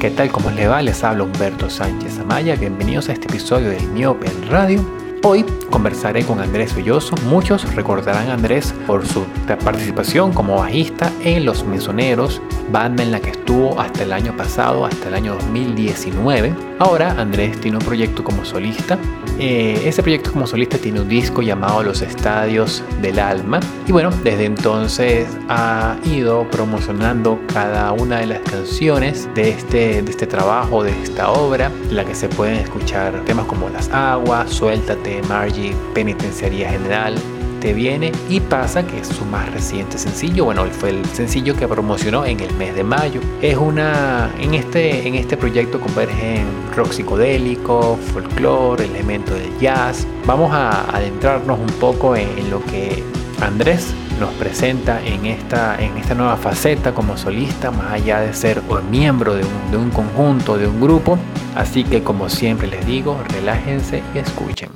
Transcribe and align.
¿Qué 0.00 0.08
tal? 0.08 0.32
¿Cómo 0.32 0.50
le 0.50 0.66
va? 0.66 0.80
Les 0.80 1.04
habla 1.04 1.24
Humberto 1.24 1.68
Sánchez 1.68 2.18
Amaya. 2.20 2.56
Bienvenidos 2.56 3.10
a 3.10 3.12
este 3.12 3.26
episodio 3.26 3.68
del 3.68 3.86
Miope 3.88 4.28
en 4.28 4.48
Radio. 4.48 4.80
Hoy 5.22 5.44
conversaré 5.68 6.24
con 6.24 6.40
Andrés 6.40 6.74
Belloso. 6.74 7.14
Muchos 7.26 7.74
recordarán 7.74 8.30
a 8.30 8.32
Andrés 8.32 8.72
por 8.90 9.06
su 9.06 9.24
participación 9.64 10.32
como 10.32 10.56
bajista 10.56 11.12
en 11.22 11.44
Los 11.44 11.64
Mesoneros, 11.64 12.42
banda 12.72 13.04
en 13.04 13.12
la 13.12 13.20
que 13.20 13.30
estuvo 13.30 13.80
hasta 13.80 14.02
el 14.02 14.12
año 14.12 14.36
pasado, 14.36 14.84
hasta 14.84 15.06
el 15.06 15.14
año 15.14 15.34
2019. 15.36 16.52
Ahora 16.80 17.12
Andrés 17.16 17.60
tiene 17.60 17.76
un 17.76 17.84
proyecto 17.84 18.24
como 18.24 18.44
solista. 18.44 18.98
Eh, 19.38 19.80
ese 19.84 20.02
proyecto 20.02 20.32
como 20.32 20.44
solista 20.44 20.76
tiene 20.76 21.00
un 21.00 21.08
disco 21.08 21.40
llamado 21.40 21.84
Los 21.84 22.02
Estadios 22.02 22.82
del 23.00 23.20
Alma. 23.20 23.60
Y 23.86 23.92
bueno, 23.92 24.10
desde 24.24 24.46
entonces 24.46 25.28
ha 25.48 25.96
ido 26.04 26.50
promocionando 26.50 27.38
cada 27.54 27.92
una 27.92 28.18
de 28.18 28.26
las 28.26 28.40
canciones 28.40 29.28
de 29.36 29.50
este, 29.50 30.02
de 30.02 30.10
este 30.10 30.26
trabajo, 30.26 30.82
de 30.82 30.90
esta 31.00 31.30
obra, 31.30 31.70
en 31.88 31.94
la 31.94 32.04
que 32.04 32.16
se 32.16 32.28
pueden 32.28 32.56
escuchar 32.56 33.24
temas 33.24 33.46
como 33.46 33.68
Las 33.68 33.88
Aguas, 33.90 34.50
Suéltate, 34.50 35.22
Margie, 35.28 35.76
Penitenciaría 35.94 36.70
General, 36.70 37.14
te 37.60 37.74
viene 37.74 38.10
y 38.28 38.40
pasa, 38.40 38.86
que 38.86 38.98
es 38.98 39.08
su 39.08 39.24
más 39.24 39.50
reciente 39.52 39.98
sencillo. 39.98 40.46
Bueno, 40.46 40.64
fue 40.66 40.90
el 40.90 41.04
sencillo 41.06 41.54
que 41.54 41.68
promocionó 41.68 42.24
en 42.24 42.40
el 42.40 42.52
mes 42.54 42.74
de 42.74 42.82
mayo. 42.82 43.20
Es 43.42 43.56
una. 43.56 44.30
En 44.40 44.54
este, 44.54 45.06
en 45.06 45.14
este 45.14 45.36
proyecto 45.36 45.80
convergen 45.80 46.46
rock 46.74 46.92
psicodélico, 46.92 47.98
folclore, 48.12 48.86
elementos 48.86 49.38
del 49.38 49.58
jazz. 49.58 50.06
Vamos 50.26 50.52
a 50.52 50.90
adentrarnos 50.96 51.58
un 51.58 51.72
poco 51.78 52.16
en, 52.16 52.50
lo 52.50 52.64
que 52.64 53.02
Andrés 53.42 53.94
nos 54.18 54.30
presenta 54.34 55.04
en 55.04 55.26
esta, 55.26 55.80
en 55.80 55.96
esta 55.96 56.14
nueva 56.14 56.36
faceta 56.36 56.92
como 56.94 57.16
solista, 57.16 57.70
más 57.70 57.92
allá 57.92 58.20
de 58.20 58.34
ser 58.34 58.62
miembro 58.90 59.34
de 59.34 59.44
un, 59.44 59.70
de 59.70 59.76
un 59.76 59.90
conjunto, 59.90 60.56
de 60.56 60.66
un 60.66 60.80
grupo. 60.80 61.18
Así 61.54 61.84
que 61.84 62.02
como 62.02 62.28
siempre 62.28 62.68
les 62.68 62.86
digo, 62.86 63.18
relájense 63.28 64.02
y 64.14 64.18
escuchen. 64.18 64.70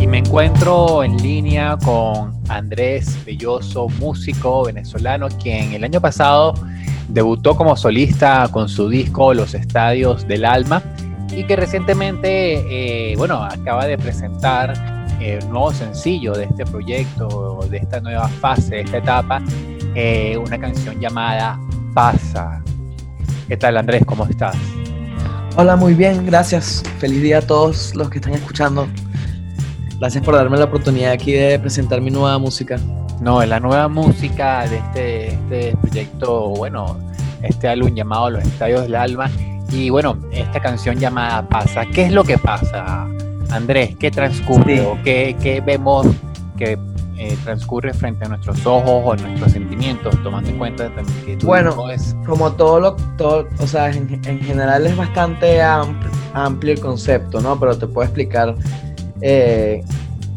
Y 0.00 0.06
me 0.06 0.18
encuentro 0.36 1.02
en 1.02 1.16
línea 1.16 1.78
con 1.82 2.38
Andrés 2.48 3.16
Belloso, 3.24 3.88
músico 3.88 4.66
venezolano, 4.66 5.28
quien 5.30 5.72
el 5.72 5.82
año 5.82 5.98
pasado 5.98 6.52
debutó 7.08 7.56
como 7.56 7.74
solista 7.74 8.46
con 8.52 8.68
su 8.68 8.90
disco 8.90 9.32
Los 9.32 9.54
Estadios 9.54 10.28
del 10.28 10.44
Alma 10.44 10.82
y 11.34 11.44
que 11.44 11.56
recientemente, 11.56 13.12
eh, 13.12 13.16
bueno, 13.16 13.42
acaba 13.42 13.86
de 13.86 13.96
presentar 13.96 14.74
el 15.22 15.38
nuevo 15.48 15.72
sencillo 15.72 16.34
de 16.34 16.44
este 16.44 16.66
proyecto, 16.66 17.66
de 17.70 17.78
esta 17.78 18.02
nueva 18.02 18.28
fase, 18.28 18.74
de 18.74 18.80
esta 18.82 18.98
etapa, 18.98 19.40
eh, 19.94 20.36
una 20.36 20.58
canción 20.58 21.00
llamada 21.00 21.58
Pasa. 21.94 22.62
¿Qué 23.48 23.56
tal 23.56 23.78
Andrés? 23.78 24.04
¿Cómo 24.04 24.26
estás? 24.26 24.54
Hola, 25.56 25.76
muy 25.76 25.94
bien, 25.94 26.26
gracias. 26.26 26.82
Feliz 26.98 27.22
día 27.22 27.38
a 27.38 27.42
todos 27.42 27.94
los 27.94 28.10
que 28.10 28.18
están 28.18 28.34
escuchando. 28.34 28.86
Gracias 29.98 30.22
por 30.22 30.34
darme 30.34 30.58
la 30.58 30.66
oportunidad 30.66 31.12
aquí 31.12 31.32
de 31.32 31.58
presentar 31.58 32.02
mi 32.02 32.10
nueva 32.10 32.38
música. 32.38 32.76
No, 33.20 33.42
la 33.44 33.58
nueva 33.60 33.88
música 33.88 34.68
de 34.68 34.76
este, 34.76 35.28
este 35.28 35.76
proyecto, 35.80 36.50
bueno, 36.50 36.98
este 37.42 37.66
álbum 37.66 37.94
llamado 37.94 38.28
Los 38.30 38.44
Estadios 38.44 38.82
del 38.82 38.94
Alma. 38.94 39.30
Y 39.70 39.88
bueno, 39.88 40.18
esta 40.30 40.60
canción 40.60 40.98
llamada 40.98 41.48
Pasa. 41.48 41.86
¿Qué 41.86 42.04
es 42.04 42.12
lo 42.12 42.24
que 42.24 42.36
pasa, 42.36 43.08
Andrés? 43.50 43.96
¿Qué 43.96 44.10
transcurre? 44.10 44.86
qué, 45.02 45.62
vemos 45.64 46.06
que 46.58 46.78
eh, 47.16 47.36
transcurre 47.44 47.94
frente 47.94 48.26
a 48.26 48.28
nuestros 48.28 48.66
ojos 48.66 49.02
o 49.06 49.16
nuestros 49.16 49.52
sentimientos, 49.52 50.14
tomando 50.22 50.50
en 50.50 50.58
cuenta 50.58 50.94
también 50.94 51.24
que 51.24 51.36
tú 51.38 51.46
bueno, 51.46 51.90
es... 51.90 52.14
como 52.26 52.52
todo 52.52 52.80
lo, 52.80 52.96
todo, 53.16 53.48
o 53.58 53.66
sea, 53.66 53.90
en, 53.90 54.08
general 54.22 54.86
es 54.86 54.94
bastante 54.94 55.62
amplio, 55.62 56.10
amplio 56.34 56.74
el 56.74 56.80
concepto, 56.80 57.40
¿no? 57.40 57.58
Pero 57.58 57.78
te 57.78 57.86
puedo 57.86 58.04
explicar 58.04 58.54
eh, 59.20 59.82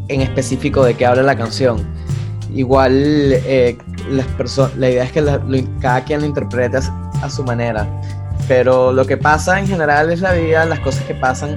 en 0.08 0.20
específico 0.20 0.84
de 0.84 0.94
qué 0.94 1.06
habla 1.06 1.22
la 1.22 1.36
canción. 1.36 1.86
Igual 2.52 2.92
eh, 2.94 3.78
las 4.10 4.26
la 4.76 4.90
idea 4.90 5.04
es 5.04 5.12
que 5.12 5.24
cada 5.80 6.04
quien 6.04 6.20
lo 6.20 6.26
interprete 6.26 6.78
a, 6.78 7.30
su 7.30 7.44
manera, 7.44 7.86
pero 8.48 8.92
lo 8.92 9.06
que 9.06 9.16
pasa 9.16 9.60
en 9.60 9.68
general 9.68 10.10
es 10.10 10.20
la 10.20 10.32
vida, 10.32 10.64
las 10.64 10.80
cosas 10.80 11.04
que 11.04 11.14
pasan. 11.14 11.54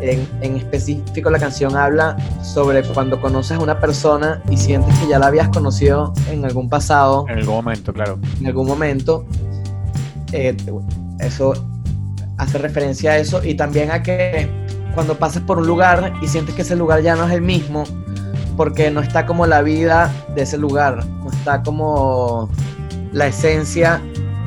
En, 0.00 0.26
en, 0.40 0.56
específico 0.56 1.30
la 1.30 1.38
canción 1.38 1.76
habla 1.76 2.16
sobre 2.42 2.82
cuando 2.82 3.20
conoces 3.20 3.56
a 3.56 3.60
una 3.60 3.78
persona 3.78 4.42
y 4.50 4.56
sientes 4.56 4.92
que 4.98 5.06
ya 5.06 5.20
la 5.20 5.28
habías 5.28 5.48
conocido 5.50 6.12
en 6.28 6.44
algún 6.44 6.68
pasado. 6.68 7.24
En 7.28 7.38
algún 7.38 7.54
momento, 7.54 7.92
claro. 7.92 8.18
En 8.40 8.48
algún 8.48 8.66
momento. 8.66 9.24
Eh, 10.32 10.56
eso 11.20 11.52
hace 12.38 12.58
referencia 12.58 13.12
a 13.12 13.18
eso 13.18 13.44
y 13.44 13.54
también 13.54 13.90
a 13.90 14.02
que 14.02 14.50
cuando 14.94 15.18
pasas 15.18 15.42
por 15.42 15.58
un 15.58 15.66
lugar 15.66 16.12
y 16.22 16.28
sientes 16.28 16.54
que 16.54 16.62
ese 16.62 16.76
lugar 16.76 17.02
ya 17.02 17.16
no 17.16 17.26
es 17.26 17.32
el 17.32 17.42
mismo, 17.42 17.84
porque 18.56 18.90
no 18.90 19.00
está 19.00 19.26
como 19.26 19.46
la 19.46 19.62
vida 19.62 20.12
de 20.34 20.42
ese 20.42 20.58
lugar, 20.58 21.04
no 21.06 21.30
está 21.30 21.62
como 21.62 22.48
la 23.12 23.26
esencia 23.26 24.02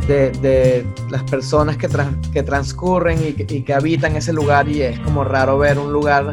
de, 0.07 0.85
las 1.09 1.23
personas 1.23 1.77
que, 1.77 1.87
que 2.31 2.43
transcurren 2.43 3.19
y 3.27 3.33
que, 3.33 3.73
habitan 3.73 4.15
ese 4.15 4.33
lugar 4.33 4.67
y 4.69 4.81
es 4.81 4.99
como 4.99 5.23
raro 5.23 5.57
ver 5.57 5.79
un 5.79 5.91
lugar 5.91 6.31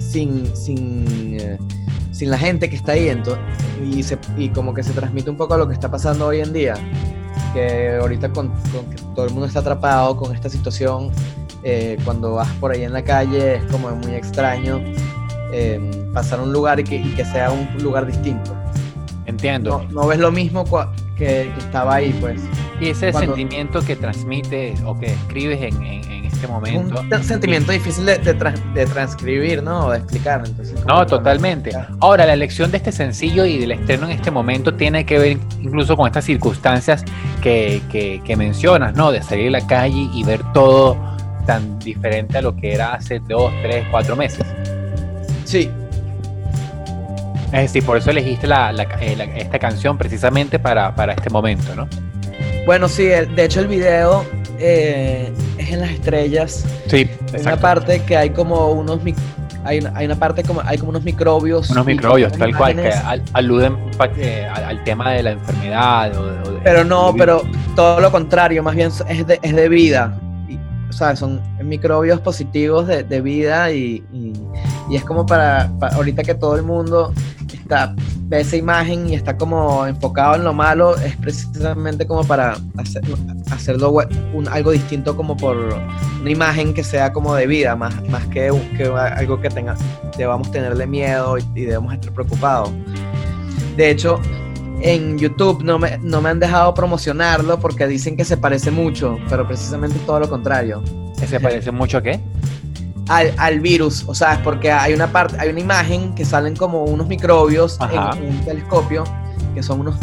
sin, 0.00 0.54
sin, 0.56 1.36
eh, 1.40 1.58
sin 2.10 2.30
la 2.30 2.38
gente 2.38 2.68
que 2.68 2.76
está 2.76 2.92
ahí 2.92 3.08
entonces, 3.08 3.44
y, 3.84 4.02
se, 4.02 4.18
y 4.36 4.48
como 4.48 4.74
que 4.74 4.82
se 4.82 4.92
transmite 4.92 5.30
un 5.30 5.36
poco 5.36 5.56
lo 5.56 5.68
que 5.68 5.74
está 5.74 5.90
pasando 5.90 6.26
hoy 6.26 6.40
en 6.40 6.52
día, 6.52 6.74
que 7.54 7.96
ahorita 8.00 8.30
con, 8.30 8.48
con 8.48 8.86
que 8.90 8.96
todo 9.14 9.26
el 9.26 9.30
mundo 9.30 9.46
está 9.46 9.60
atrapado 9.60 10.16
con 10.16 10.34
esta 10.34 10.48
situación 10.48 11.10
eh, 11.62 11.98
cuando 12.04 12.34
vas 12.34 12.48
por 12.54 12.72
ahí 12.72 12.84
en 12.84 12.92
la 12.92 13.02
calle 13.02 13.56
es 13.56 13.64
como 13.64 13.90
muy 13.90 14.14
extraño 14.14 14.80
eh, 15.52 15.80
pasar 16.14 16.40
un 16.40 16.52
lugar 16.52 16.80
y 16.80 16.84
que, 16.84 17.24
sea 17.24 17.50
un 17.50 17.68
lugar 17.82 18.06
distinto. 18.06 18.56
Entiendo. 19.26 19.84
No, 19.90 20.06
ves 20.06 20.18
lo 20.18 20.32
mismo 20.32 20.64
que, 21.16 21.52
estaba 21.58 21.96
ahí, 21.96 22.16
pues. 22.20 22.40
Y 22.80 22.88
ese 22.88 23.12
sentimiento 23.12 23.82
que 23.82 23.94
transmites 23.94 24.80
o 24.82 24.98
que 24.98 25.06
escribes 25.06 25.60
en, 25.60 25.82
este 26.24 26.46
momento. 26.46 27.02
Un 27.02 27.24
sentimiento 27.24 27.72
difícil 27.72 28.06
de, 28.06 28.86
transcribir, 28.86 29.62
¿no? 29.62 29.86
O 29.86 29.90
de 29.90 29.98
explicar. 29.98 30.42
no, 30.86 31.04
totalmente. 31.04 31.72
Ahora, 32.00 32.24
la 32.24 32.32
elección 32.32 32.70
de 32.70 32.78
este 32.78 32.92
sencillo 32.92 33.44
y 33.44 33.58
del 33.58 33.72
estreno 33.72 34.06
en 34.06 34.12
este 34.12 34.30
momento 34.30 34.74
tiene 34.74 35.04
que 35.04 35.18
ver 35.18 35.38
incluso 35.60 35.96
con 35.96 36.06
estas 36.06 36.24
circunstancias 36.24 37.04
que, 37.42 37.82
que 38.24 38.36
mencionas, 38.36 38.94
¿no? 38.94 39.12
De 39.12 39.22
salir 39.22 39.48
a 39.48 39.60
la 39.60 39.66
calle 39.66 40.08
y 40.14 40.24
ver 40.24 40.40
todo 40.54 40.96
tan 41.46 41.78
diferente 41.78 42.38
a 42.38 42.42
lo 42.42 42.54
que 42.54 42.72
era 42.74 42.94
hace 42.94 43.20
dos, 43.20 43.52
tres, 43.62 43.84
cuatro 43.90 44.16
meses. 44.16 44.46
Sí. 45.44 45.70
Es 47.46 47.62
decir, 47.62 47.84
por 47.84 47.96
eso 47.96 48.10
elegiste 48.10 48.46
eh, 48.46 49.28
esta 49.36 49.58
canción 49.58 49.98
precisamente 49.98 50.58
para, 50.58 50.94
este 51.12 51.30
momento, 51.30 51.74
¿no? 51.74 51.88
Bueno, 52.64 52.88
sí, 52.88 53.04
de 53.04 53.44
hecho 53.44 53.60
el 53.60 53.66
video 53.66 54.24
eh, 54.58 55.32
es 55.58 55.72
en 55.72 55.80
las 55.80 55.90
estrellas. 55.90 56.64
Sí, 56.86 57.10
Hay 57.34 57.40
una 57.40 57.56
parte 57.56 58.02
que 58.02 58.16
hay 58.16 58.30
como 58.30 58.70
unos 58.70 59.00
hay 59.64 59.78
una, 59.78 59.92
hay 59.94 60.06
una 60.06 60.14
parte 60.14 60.42
como 60.42 60.62
hay 60.64 60.78
como 60.78 60.90
unos 60.90 61.02
microbios. 61.02 61.70
Unos 61.70 61.84
microbios, 61.84 62.32
tal 62.32 62.56
cual, 62.56 62.76
que 62.76 62.92
aluden 63.32 63.76
eh, 64.16 64.46
al, 64.46 64.84
tema 64.84 65.10
de 65.10 65.22
la 65.24 65.30
enfermedad. 65.32 66.12
pero 66.62 66.84
no, 66.84 67.12
pero 67.18 67.42
todo 67.74 68.00
lo 68.00 68.12
contrario, 68.12 68.62
más 68.62 68.76
bien 68.76 68.90
es 69.08 69.26
de, 69.26 69.40
es 69.42 69.54
de 69.54 69.68
vida 69.68 70.16
sea, 70.92 71.16
son 71.16 71.40
microbios 71.62 72.20
positivos 72.20 72.86
de, 72.86 73.20
vida 73.20 73.72
y, 73.72 74.02
es 74.90 75.04
como 75.04 75.24
para, 75.24 75.70
ahorita 75.92 76.22
que 76.22 76.34
todo 76.34 76.56
el 76.56 76.62
mundo 76.62 77.12
está, 77.52 77.94
ve 78.24 78.40
esa 78.40 78.56
imagen 78.56 79.08
y 79.08 79.14
está 79.14 79.36
como 79.36 79.86
enfocado 79.86 80.34
en 80.34 80.44
lo 80.44 80.52
malo, 80.52 80.96
es 80.96 81.16
precisamente 81.16 82.06
como 82.06 82.24
para 82.24 82.56
hacer, 82.76 83.02
hacerlo 83.50 83.94
un, 84.34 84.48
algo 84.48 84.72
distinto 84.72 85.16
como 85.16 85.36
por 85.36 85.56
una 86.20 86.30
imagen 86.30 86.74
que 86.74 86.82
sea 86.82 87.12
como 87.12 87.34
de 87.34 87.46
vida, 87.46 87.76
más, 87.76 87.94
más 88.08 88.26
que, 88.26 88.50
que 88.76 88.86
algo 88.86 89.40
que 89.40 89.48
tenga, 89.48 89.76
debamos 90.16 90.50
tenerle 90.50 90.86
miedo 90.86 91.38
y, 91.38 91.42
y 91.54 91.64
debemos 91.64 91.94
estar 91.94 92.12
preocupados. 92.12 92.70
De 93.76 93.90
hecho, 93.90 94.20
en 94.82 95.18
YouTube 95.18 95.62
no 95.62 95.78
me, 95.78 95.98
no 95.98 96.20
me 96.20 96.30
han 96.30 96.40
dejado 96.40 96.72
promocionarlo 96.74 97.58
porque 97.58 97.86
dicen 97.86 98.16
que 98.16 98.24
se 98.24 98.36
parece 98.36 98.70
mucho, 98.70 99.18
pero 99.28 99.46
precisamente 99.46 99.98
todo 100.06 100.20
lo 100.20 100.28
contrario. 100.28 100.82
¿Se 101.14 101.38
parece 101.38 101.70
mucho 101.70 101.98
a 101.98 102.02
qué? 102.02 102.20
Al, 103.08 103.58
virus, 103.58 104.04
o 104.06 104.14
sea, 104.14 104.34
es 104.34 104.38
porque 104.38 104.70
hay 104.70 104.94
una 104.94 105.08
parte, 105.08 105.36
hay 105.38 105.50
una 105.50 105.58
imagen 105.58 106.14
que 106.14 106.24
salen 106.24 106.54
como 106.54 106.84
unos 106.84 107.08
microbios 107.08 107.76
en, 107.80 108.24
un 108.24 108.40
telescopio, 108.44 109.02
que 109.52 109.64
son 109.64 109.80
unos, 109.80 109.96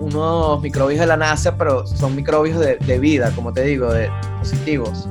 unos 0.00 0.62
microbios 0.62 1.00
de 1.00 1.06
la 1.06 1.18
NASA, 1.18 1.58
pero 1.58 1.86
son 1.86 2.16
microbios 2.16 2.58
de, 2.58 2.98
vida, 2.98 3.30
como 3.34 3.52
te 3.52 3.62
digo, 3.62 3.92
de 3.92 4.10
positivos. 4.38 5.06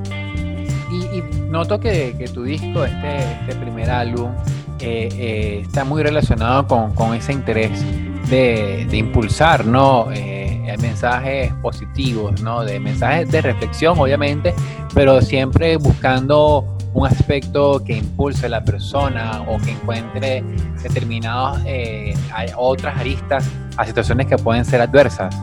Y, 0.91 1.21
noto 1.49 1.79
que, 1.79 2.15
que, 2.17 2.27
tu 2.27 2.43
disco, 2.43 2.83
este, 2.83 3.41
este 3.41 3.55
primer 3.61 3.91
álbum, 3.91 4.31
eh, 4.79 5.09
eh, 5.13 5.59
está 5.61 5.85
muy 5.85 6.01
relacionado 6.01 6.67
con, 6.67 6.93
con 6.95 7.13
ese 7.13 7.31
interés 7.31 7.83
de, 8.29 8.87
impulsar 8.91 9.65
¿no? 9.65 10.09
Eh, 10.13 10.75
mensajes 10.79 11.53
positivos, 11.61 12.41
¿no? 12.41 12.63
De 12.63 12.79
mensajes 12.79 13.31
de 13.31 13.41
reflexión, 13.41 13.97
obviamente, 13.99 14.53
pero 14.93 15.21
siempre 15.21 15.77
buscando 15.77 16.75
un 16.93 17.05
aspecto 17.05 17.83
que 17.83 17.97
impulse 17.97 18.45
a 18.45 18.49
la 18.49 18.63
persona 18.63 19.43
o 19.47 19.57
que 19.59 19.71
encuentre 19.71 20.43
determinadas 20.81 21.61
eh, 21.65 22.13
otras 22.57 22.97
aristas 22.97 23.45
a 23.77 23.85
situaciones 23.85 24.27
que 24.27 24.37
pueden 24.37 24.63
ser 24.63 24.81
adversas. 24.81 25.35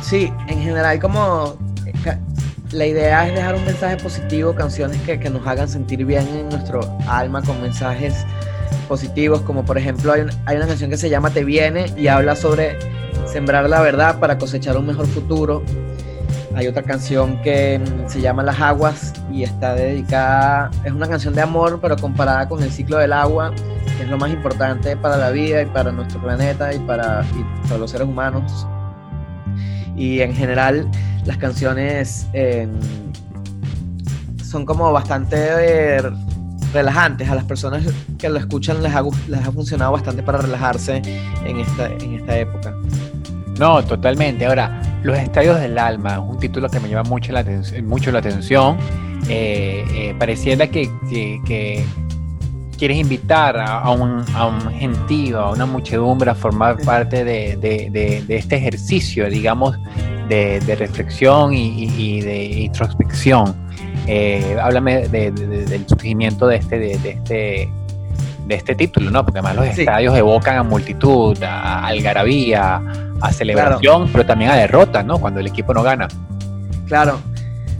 Sí, 0.00 0.32
en 0.48 0.62
general 0.62 0.98
como 0.98 1.56
la 2.72 2.86
idea 2.86 3.26
es 3.26 3.34
dejar 3.34 3.54
un 3.54 3.64
mensaje 3.64 3.96
positivo, 3.96 4.54
canciones 4.54 5.00
que, 5.02 5.18
que 5.18 5.30
nos 5.30 5.46
hagan 5.46 5.68
sentir 5.68 6.04
bien 6.04 6.26
en 6.28 6.48
nuestro 6.48 6.80
alma 7.06 7.42
con 7.42 7.60
mensajes 7.60 8.26
positivos, 8.88 9.42
como 9.42 9.64
por 9.64 9.78
ejemplo 9.78 10.12
hay, 10.12 10.22
hay, 10.46 10.56
una 10.56 10.66
canción 10.66 10.90
que 10.90 10.96
se 10.96 11.10
llama 11.10 11.30
Te 11.30 11.44
viene 11.44 11.92
y 11.96 12.08
habla 12.08 12.36
sobre 12.36 12.78
sembrar 13.26 13.68
la 13.68 13.80
verdad 13.80 14.18
para 14.18 14.38
cosechar 14.38 14.76
un 14.76 14.86
mejor 14.86 15.06
futuro. 15.06 15.62
Hay 16.54 16.66
otra 16.66 16.82
canción 16.82 17.40
que 17.42 17.78
mm, 17.78 18.08
se 18.08 18.20
llama 18.20 18.42
Las 18.42 18.60
Aguas 18.60 19.12
y 19.30 19.42
está 19.42 19.74
dedicada, 19.74 20.70
es 20.84 20.92
una 20.92 21.06
canción 21.06 21.34
de 21.34 21.42
amor, 21.42 21.78
pero 21.80 21.96
comparada 21.96 22.48
con 22.48 22.62
el 22.62 22.72
ciclo 22.72 22.98
del 22.98 23.12
agua, 23.12 23.52
que 23.96 24.02
es 24.02 24.08
lo 24.08 24.18
más 24.18 24.30
importante 24.30 24.96
para 24.96 25.16
la 25.16 25.30
vida 25.30 25.62
y 25.62 25.66
para 25.66 25.92
nuestro 25.92 26.20
planeta 26.20 26.74
y 26.74 26.78
para, 26.80 27.24
y 27.38 27.68
para 27.68 27.78
los 27.78 27.90
seres 27.90 28.08
humanos. 28.08 28.66
Y 29.96 30.20
en 30.20 30.34
general 30.34 30.88
las 31.24 31.36
canciones 31.36 32.26
eh, 32.32 32.66
son 34.42 34.64
como 34.64 34.90
bastante 34.92 35.36
eh, 35.36 36.02
relajantes. 36.72 37.28
A 37.28 37.34
las 37.34 37.44
personas 37.44 37.84
que 38.18 38.28
lo 38.28 38.38
escuchan 38.38 38.82
les 38.82 38.94
ha, 38.94 39.02
les 39.28 39.46
ha 39.46 39.52
funcionado 39.52 39.92
bastante 39.92 40.22
para 40.22 40.38
relajarse 40.38 41.02
en 41.44 41.60
esta, 41.60 41.86
en 41.86 42.14
esta 42.14 42.38
época. 42.38 42.74
No, 43.58 43.84
totalmente. 43.84 44.46
Ahora, 44.46 44.80
Los 45.02 45.18
Estadios 45.18 45.60
del 45.60 45.78
Alma, 45.78 46.20
un 46.20 46.38
título 46.38 46.68
que 46.68 46.78
me 46.80 46.88
llama 46.88 47.08
mucho 47.08 47.32
la, 47.32 47.44
mucho 47.82 48.12
la 48.12 48.20
atención. 48.20 48.76
Eh, 49.28 49.84
eh, 49.90 50.14
pareciera 50.18 50.68
que, 50.68 50.88
que, 51.44 51.84
quieres 52.78 52.98
invitar 52.98 53.58
a, 53.58 53.90
un, 53.90 54.24
a 54.34 54.46
un 54.46 54.60
gentío, 54.70 55.40
a 55.40 55.50
una 55.50 55.66
muchedumbre 55.66 56.30
a 56.30 56.34
formar 56.36 56.78
parte 56.82 57.24
de, 57.24 57.56
de, 57.56 57.90
de, 58.24 58.36
este 58.36 58.56
ejercicio, 58.56 59.28
digamos, 59.28 59.76
de, 60.28 60.60
reflexión 60.78 61.52
y, 61.52 62.20
de 62.20 62.44
introspección. 62.60 63.67
Eh, 64.10 64.56
háblame 64.58 65.06
del 65.08 65.86
surgimiento 65.86 66.46
de 66.46 66.56
este, 66.56 66.78
de, 66.78 66.92
este, 66.92 67.70
de 68.46 68.54
este 68.54 68.74
título, 68.74 69.10
¿no? 69.10 69.22
Porque 69.22 69.40
además 69.40 69.56
los 69.56 69.78
estadios 69.78 70.16
evocan 70.16 70.56
a 70.56 70.62
multitud, 70.62 71.36
a 71.42 71.86
algarabía, 71.86 72.80
a 73.20 73.32
celebración, 73.32 74.08
pero 74.10 74.24
también 74.24 74.50
a 74.50 74.56
derrota, 74.56 75.02
¿no? 75.02 75.18
Cuando 75.18 75.40
el 75.40 75.46
equipo 75.46 75.74
no 75.74 75.82
gana. 75.82 76.08
Claro. 76.86 77.20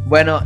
Bueno, 0.05 0.43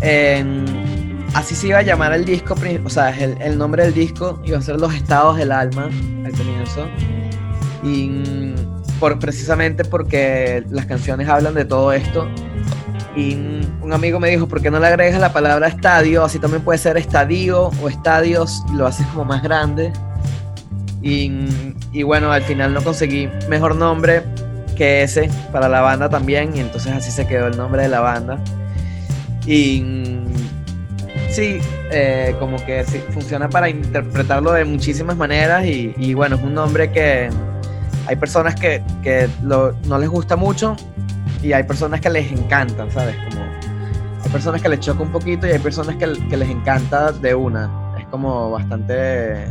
así 1.34 1.56
se 1.56 1.66
iba 1.66 1.78
a 1.78 1.82
llamar 1.82 2.12
el 2.12 2.24
disco, 2.24 2.54
o 2.84 2.90
sea, 2.90 3.10
el, 3.10 3.36
el, 3.42 3.58
nombre 3.58 3.82
del 3.82 3.94
disco 3.94 4.40
iba 4.44 4.58
a 4.58 4.62
ser 4.62 4.78
Los 4.78 4.94
Estados 4.94 5.36
del 5.36 5.50
Alma 5.50 5.90
al 6.24 6.32
comienzo. 6.32 6.86
Y 7.82 8.54
por, 9.00 9.18
precisamente 9.18 9.84
porque 9.84 10.62
las 10.70 10.86
canciones 10.86 11.28
hablan 11.28 11.54
de 11.54 11.64
todo 11.64 11.92
esto. 11.92 12.28
Y 13.14 13.34
un 13.82 13.92
amigo 13.92 14.18
me 14.18 14.30
dijo, 14.30 14.48
¿por 14.48 14.62
qué 14.62 14.70
no 14.70 14.80
le 14.80 14.86
agregas 14.86 15.20
la 15.20 15.32
palabra 15.32 15.68
estadio? 15.68 16.24
Así 16.24 16.38
también 16.38 16.62
puede 16.62 16.78
ser 16.78 16.96
estadio 16.96 17.70
o 17.82 17.88
estadios, 17.88 18.62
y 18.72 18.76
lo 18.76 18.86
haces 18.86 19.06
como 19.08 19.26
más 19.26 19.42
grande. 19.42 19.92
Y, 21.02 21.30
y 21.92 22.02
bueno, 22.04 22.32
al 22.32 22.42
final 22.42 22.72
no 22.72 22.82
conseguí 22.82 23.28
mejor 23.48 23.76
nombre, 23.76 24.22
que 24.74 25.02
ese 25.02 25.30
para 25.50 25.68
la 25.68 25.80
banda 25.80 26.08
también 26.08 26.56
y 26.56 26.60
entonces 26.60 26.92
así 26.92 27.10
se 27.10 27.26
quedó 27.26 27.46
el 27.46 27.56
nombre 27.56 27.82
de 27.82 27.88
la 27.88 28.00
banda. 28.00 28.38
Y 29.46 29.84
sí, 31.28 31.58
eh, 31.90 32.34
como 32.38 32.56
que 32.64 32.84
funciona 33.10 33.48
para 33.48 33.68
interpretarlo 33.68 34.52
de 34.52 34.64
muchísimas 34.64 35.16
maneras 35.16 35.64
y, 35.66 36.14
bueno, 36.14 36.36
es 36.36 36.42
un 36.42 36.54
nombre 36.54 36.90
que 36.90 37.28
hay 38.06 38.16
personas 38.16 38.54
que, 38.54 38.82
que 39.02 39.28
no 39.42 39.98
les 39.98 40.08
gusta 40.08 40.36
mucho 40.36 40.76
y 41.42 41.52
hay 41.52 41.64
personas 41.64 42.00
que 42.00 42.08
les 42.08 42.30
encantan, 42.30 42.90
¿sabes? 42.90 43.16
Como 43.28 43.44
hay 44.24 44.30
personas 44.30 44.62
que 44.62 44.68
les 44.68 44.80
choca 44.80 45.02
un 45.02 45.10
poquito 45.10 45.46
y 45.46 45.50
hay 45.50 45.58
personas 45.58 45.96
que, 45.96 46.12
que 46.28 46.36
les 46.36 46.48
encanta 46.48 47.12
de 47.12 47.34
una. 47.34 47.96
Es 47.98 48.06
como 48.06 48.50
bastante, 48.50 49.46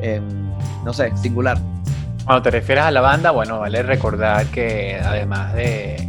em, 0.00 0.50
no 0.84 0.92
sé, 0.92 1.10
singular. 1.16 1.58
Cuando 2.24 2.42
te 2.42 2.50
refieres 2.50 2.84
a 2.84 2.90
la 2.90 3.00
banda, 3.00 3.30
bueno, 3.30 3.60
vale 3.60 3.82
recordar 3.82 4.46
que 4.46 5.00
además 5.02 5.54
de, 5.54 6.08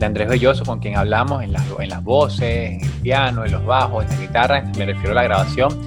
Andrés 0.00 0.30
Belloso, 0.30 0.64
con 0.64 0.78
quien 0.80 0.96
hablamos 0.96 1.42
en 1.42 1.52
las, 1.52 1.62
en 1.78 1.90
las 1.90 2.02
voces, 2.02 2.70
en 2.70 2.80
el 2.80 2.90
piano, 3.02 3.44
en 3.44 3.52
los 3.52 3.64
bajos, 3.66 4.04
en 4.04 4.10
la 4.10 4.16
guitarra, 4.16 4.62
me 4.78 4.86
refiero 4.86 5.10
a 5.10 5.14
la 5.14 5.24
grabación, 5.24 5.78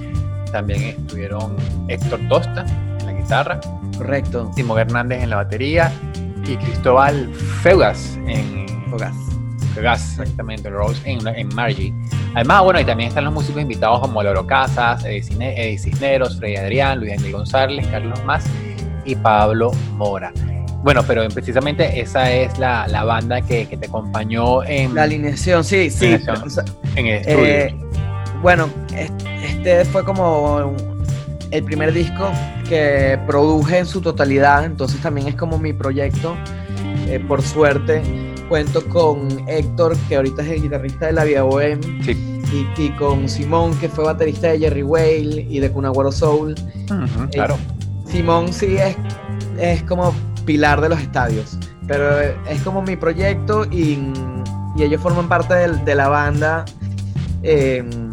también 0.52 0.82
estuvieron 0.82 1.56
Héctor 1.88 2.20
Tosta 2.28 2.64
en 3.00 3.06
la 3.06 3.12
guitarra. 3.12 3.60
Correcto. 3.98 4.52
Timo 4.54 4.78
Hernández 4.78 5.20
en 5.20 5.30
la 5.30 5.36
batería 5.36 5.92
y 6.46 6.56
Cristóbal 6.56 7.32
Feugas 7.62 8.18
en... 8.26 8.66
Feugas. 8.90 9.14
Feugas, 9.74 10.10
exactamente, 10.10 10.70
Rose 10.70 11.00
en, 11.04 11.26
en 11.26 11.48
Margie. 11.54 11.92
Además, 12.34 12.62
bueno, 12.62 12.80
y 12.80 12.84
también 12.84 13.08
están 13.08 13.24
los 13.24 13.32
músicos 13.32 13.62
invitados 13.62 14.00
como 14.00 14.22
Loro 14.22 14.46
Casas, 14.46 15.04
Eddie 15.04 15.78
Cisneros, 15.78 16.38
Freddy 16.38 16.56
Adrián, 16.56 17.00
Luis 17.00 17.12
Ángel 17.12 17.32
González, 17.32 17.86
Carlos 17.88 18.22
Más 18.24 18.44
y 19.04 19.14
Pablo 19.16 19.72
Mora. 19.92 20.32
Bueno, 20.82 21.02
pero 21.06 21.26
precisamente 21.28 21.98
esa 21.98 22.30
es 22.30 22.58
la, 22.58 22.86
la 22.88 23.04
banda 23.04 23.40
que, 23.40 23.66
que, 23.66 23.76
te 23.76 23.86
acompañó 23.86 24.62
en... 24.64 24.94
La 24.94 25.04
alineación, 25.04 25.64
sí, 25.64 25.90
sí. 25.90 26.18
en 26.96 27.06
el 27.06 27.14
estudio. 27.18 27.44
Eh, 27.46 27.74
bueno, 28.42 28.68
este 28.94 29.86
fue 29.86 30.04
como 30.04 30.74
el 31.54 31.62
primer 31.62 31.92
disco 31.92 32.30
que 32.68 33.18
produje 33.28 33.78
en 33.78 33.86
su 33.86 34.00
totalidad, 34.00 34.64
entonces 34.64 35.00
también 35.00 35.28
es 35.28 35.36
como 35.36 35.56
mi 35.58 35.72
proyecto. 35.72 36.36
Eh, 37.06 37.20
por 37.28 37.42
suerte 37.42 38.02
cuento 38.48 38.84
con 38.88 39.28
Héctor, 39.48 39.96
que 40.08 40.16
ahorita 40.16 40.42
es 40.42 40.48
el 40.48 40.62
guitarrista 40.62 41.06
de 41.06 41.12
La 41.12 41.24
Vía 41.24 41.42
Bohem, 41.42 41.80
y, 42.52 42.82
y, 42.82 42.90
con 42.98 43.28
Simón, 43.28 43.76
que 43.78 43.88
fue 43.88 44.04
baterista 44.04 44.48
de 44.48 44.58
Jerry 44.58 44.82
Whale 44.82 45.46
y 45.48 45.60
de 45.60 45.70
Cunagüero 45.70 46.10
Soul. 46.12 46.54
claro. 47.32 47.56
Simón 48.06 48.52
sí 48.52 48.76
es, 48.76 48.96
es 49.58 49.82
como 49.84 50.14
pilar 50.44 50.80
de 50.80 50.88
los 50.88 51.00
estadios, 51.00 51.56
pero 51.86 52.20
es 52.20 52.60
como 52.62 52.82
mi 52.82 52.96
proyecto 52.96 53.64
y, 53.66 53.98
ellos 54.78 55.00
forman 55.00 55.28
parte 55.28 55.54
de, 55.54 55.94
la 55.94 56.08
banda. 56.08 56.64
Em, 57.42 58.03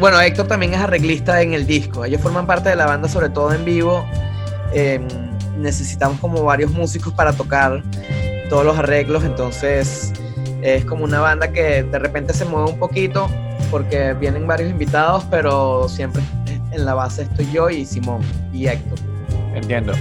bueno, 0.00 0.20
Héctor 0.20 0.46
también 0.46 0.74
es 0.74 0.80
arreglista 0.80 1.42
en 1.42 1.54
el 1.54 1.66
disco, 1.66 2.04
ellos 2.04 2.20
forman 2.20 2.46
parte 2.46 2.68
de 2.68 2.76
la 2.76 2.86
banda 2.86 3.08
sobre 3.08 3.28
todo 3.28 3.52
en 3.52 3.64
vivo. 3.64 4.06
Em, 4.72 5.06
necesitamos 5.56 6.20
como 6.20 6.44
varios 6.44 6.70
músicos 6.70 7.12
para 7.12 7.32
tocar 7.32 7.82
todos 8.48 8.64
los 8.64 8.78
arreglos, 8.78 9.24
entonces 9.24 10.12
es 10.62 10.84
como 10.84 11.04
una 11.04 11.20
banda 11.20 11.52
que 11.52 11.82
de 11.82 11.98
repente 11.98 12.32
se 12.32 12.44
mueve 12.44 12.70
un 12.70 12.78
poquito 12.78 13.28
porque 13.70 14.14
vienen 14.14 14.46
varios 14.46 14.70
invitados, 14.70 15.24
pero 15.30 15.88
siempre 15.88 16.22
en 16.70 16.84
la 16.84 16.94
base 16.94 17.22
estoy 17.22 17.50
yo 17.50 17.70
y 17.70 17.84
Simón 17.84 18.22
y 18.52 18.66
Héctor. 18.66 18.98
Entiendo. 19.54 19.92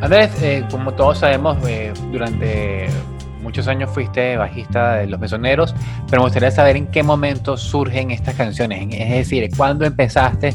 Andrés, 0.00 0.30
eh, 0.42 0.64
como 0.70 0.92
todos 0.92 1.18
sabemos, 1.18 1.56
eh, 1.66 1.92
durante 2.12 2.88
muchos 3.46 3.68
años 3.68 3.88
fuiste 3.90 4.36
bajista 4.36 4.96
de 4.96 5.06
Los 5.06 5.20
Mesoneros, 5.20 5.72
pero 6.10 6.22
me 6.22 6.26
gustaría 6.26 6.50
saber 6.50 6.76
en 6.76 6.88
qué 6.88 7.04
momento 7.04 7.56
surgen 7.56 8.10
estas 8.10 8.34
canciones. 8.34 8.88
Es 8.90 9.08
decir, 9.08 9.48
¿cuándo 9.56 9.84
empezaste 9.86 10.52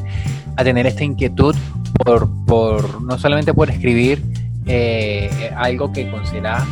a 0.58 0.64
tener 0.66 0.86
esta 0.86 1.06
inquietud 1.06 1.56
por, 2.04 2.30
por 2.46 3.02
no 3.02 3.18
solamente 3.18 3.54
por 3.54 3.70
escribir 3.70 4.22
eh, 4.66 5.54
algo 5.56 5.94
que 5.94 6.12
consideras 6.12 6.68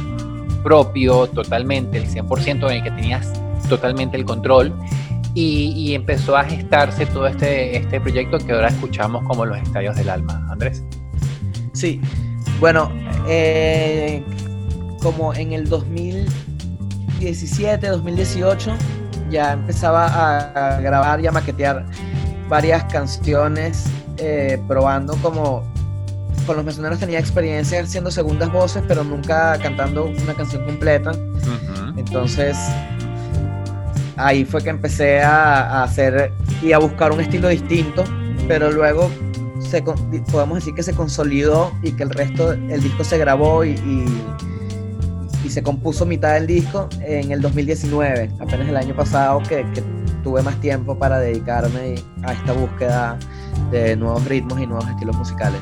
propio 0.62 1.28
totalmente, 1.28 1.98
el 2.00 2.06
100% 2.06 2.70
en 2.70 2.76
el 2.76 2.84
que 2.84 2.92
tenías 2.92 3.32
totalmente 3.70 4.18
el 4.18 4.26
control, 4.26 4.74
y, 5.36 5.94
empezó 5.94 6.36
a 6.36 6.44
gestarse 6.44 7.06
todo 7.06 7.28
este, 7.28 7.78
este 7.78 8.02
proyecto 8.02 8.40
que 8.40 8.52
ahora 8.52 8.68
escuchamos 8.68 9.24
como 9.24 9.46
los 9.46 9.58
estadios 9.58 9.96
del 9.96 10.10
alma. 10.10 10.46
Andrés. 10.52 10.84
Sí, 11.72 12.02
bueno, 12.60 12.92
eh, 13.30 14.22
como 15.02 15.34
en 15.34 15.54
el 15.54 15.70
2017, 15.70 17.88
2018, 17.88 18.76
ya 19.30 19.54
empezaba 19.54 20.76
a, 20.76 20.82
grabar 20.82 21.22
y 21.22 21.28
a 21.28 21.32
maquetear 21.32 21.86
varias 22.48 22.84
canciones, 22.86 23.86
eh, 24.18 24.60
probando 24.68 25.16
como 25.18 25.64
con 26.46 26.56
los 26.56 26.66
mesoneros 26.66 27.00
tenía 27.00 27.20
experiencia 27.20 27.82
haciendo 27.82 28.10
segundas 28.10 28.52
voces, 28.52 28.82
pero 28.88 29.04
nunca 29.04 29.60
cantando 29.60 30.06
una 30.06 30.34
canción 30.34 30.66
completa. 30.66 31.12
Entonces 31.96 32.58
ahí 34.20 34.46
fue 34.46 34.64
que 34.64 34.70
empecé 34.70 35.22
a, 35.22 35.84
hacer 35.84 36.34
y 36.62 36.74
a 36.74 36.80
buscar 36.80 37.12
un 37.12 37.22
estilo 37.22 37.48
distinto, 37.48 38.04
pero 38.48 38.72
luego 38.72 39.10
se, 39.60 39.82
podemos 40.32 40.56
decir 40.56 40.74
que 40.74 40.84
se 40.84 40.94
consolidó 40.94 41.72
y 41.82 41.94
que 41.94 42.04
el 42.04 42.10
resto, 42.10 42.52
el 42.52 42.82
disco 42.82 43.04
se 43.04 43.18
grabó 43.18 43.64
y, 43.64 43.76
se 45.50 45.64
compuso 45.64 46.06
mitad 46.06 46.34
del 46.34 46.48
disco 46.48 46.88
en 47.02 47.32
el 47.32 47.42
2019, 47.42 48.30
apenas 48.40 48.68
el 48.68 48.78
año 48.78 48.96
pasado 48.96 49.42
que, 49.48 49.66
tuve 50.24 50.42
más 50.42 50.60
tiempo 50.60 50.98
para 51.00 51.18
dedicarme 51.18 51.96
a 52.24 52.34
esta 52.34 52.52
búsqueda 52.52 53.18
de 53.72 53.96
nuevos 53.96 54.26
ritmos 54.26 54.60
y 54.60 54.68
nuevos 54.68 54.86
estilos 54.90 55.16
musicales. 55.16 55.62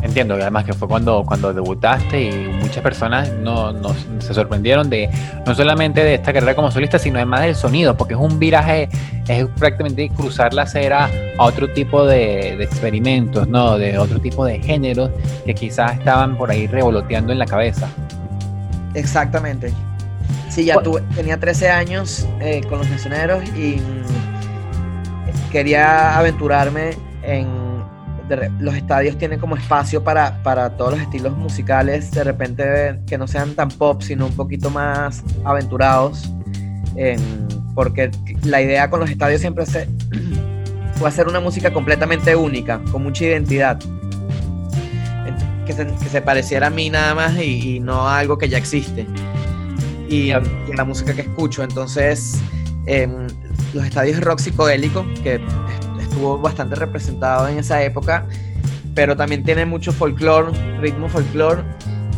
Entiendo, 0.00 0.34
además 0.34 0.64
que 0.64 0.72
fue 0.72 0.86
cuando, 0.86 1.24
cuando 1.26 1.52
debutaste 1.52 2.22
y 2.22 2.48
muchas 2.62 2.82
personas 2.84 3.32
no, 3.32 3.74
se 4.20 4.32
sorprendieron 4.32 4.88
de 4.88 5.10
no 5.44 5.54
solamente 5.56 6.04
de 6.04 6.14
esta 6.14 6.32
carrera 6.32 6.54
como 6.54 6.70
solista, 6.70 7.00
sino 7.00 7.16
además 7.16 7.40
del 7.40 7.56
sonido, 7.56 7.96
porque 7.96 8.14
es 8.14 8.20
un 8.20 8.38
viraje, 8.38 8.88
es 9.26 9.46
prácticamente 9.58 10.08
cruzar 10.10 10.54
la 10.54 10.62
acera 10.62 11.10
a 11.36 11.44
otro 11.44 11.68
tipo 11.72 12.06
de, 12.06 12.54
de 12.56 12.64
experimentos, 12.64 13.48
¿no? 13.48 13.76
de 13.76 13.98
otro 13.98 14.20
tipo 14.20 14.44
de 14.44 14.60
géneros 14.60 15.10
que 15.44 15.54
quizás 15.54 15.98
estaban 15.98 16.38
por 16.38 16.50
ahí 16.52 16.68
revoloteando 16.68 17.32
en 17.32 17.40
la 17.40 17.46
cabeza. 17.46 17.88
Exactamente. 18.98 19.72
Sí, 20.48 20.64
ya 20.64 20.80
tuve, 20.80 21.02
tenía 21.14 21.38
13 21.38 21.70
años 21.70 22.26
eh, 22.40 22.62
con 22.68 22.78
los 22.78 22.88
misioneros 22.88 23.44
y 23.50 23.76
mm, 23.76 25.50
quería 25.50 26.18
aventurarme 26.18 26.90
en 27.22 27.68
los 28.58 28.74
estadios 28.74 29.16
tienen 29.16 29.40
como 29.40 29.56
espacio 29.56 30.04
para, 30.04 30.42
para 30.42 30.76
todos 30.76 30.92
los 30.92 31.00
estilos 31.00 31.34
musicales, 31.34 32.10
de 32.10 32.24
repente 32.24 33.00
que 33.06 33.16
no 33.16 33.26
sean 33.26 33.54
tan 33.54 33.70
pop, 33.70 34.02
sino 34.02 34.26
un 34.26 34.36
poquito 34.36 34.68
más 34.68 35.22
aventurados. 35.44 36.30
porque 37.74 38.10
la 38.42 38.60
idea 38.60 38.90
con 38.90 39.00
los 39.00 39.08
estadios 39.08 39.40
siempre 39.40 39.64
es, 39.64 39.70
fue 40.96 41.08
hacer 41.08 41.26
una 41.26 41.40
música 41.40 41.72
completamente 41.72 42.36
única, 42.36 42.80
con 42.92 43.02
mucha 43.02 43.24
identidad. 43.24 43.78
Que 45.68 46.08
se, 46.08 46.22
pareciera 46.22 46.68
a 46.68 46.70
mí 46.70 46.88
nada 46.88 47.14
más 47.14 47.36
y, 47.36 47.78
no 47.78 48.08
a 48.08 48.18
algo 48.18 48.38
que 48.38 48.48
ya 48.48 48.56
existe. 48.56 49.06
Y, 50.08 50.32
la 50.74 50.84
música 50.84 51.14
que 51.14 51.20
escucho. 51.20 51.62
Entonces, 51.62 52.40
los 53.74 53.84
estadios 53.84 54.20
rock 54.20 54.38
psicodélico, 54.38 55.04
que 55.22 55.40
estuvo 56.00 56.38
bastante 56.38 56.74
representado 56.74 57.48
en 57.48 57.58
esa 57.58 57.82
época, 57.82 58.24
pero 58.94 59.14
también 59.14 59.44
tiene 59.44 59.66
mucho 59.66 59.92
folclore, 59.92 60.50
ritmo 60.80 61.08
folclore 61.08 61.62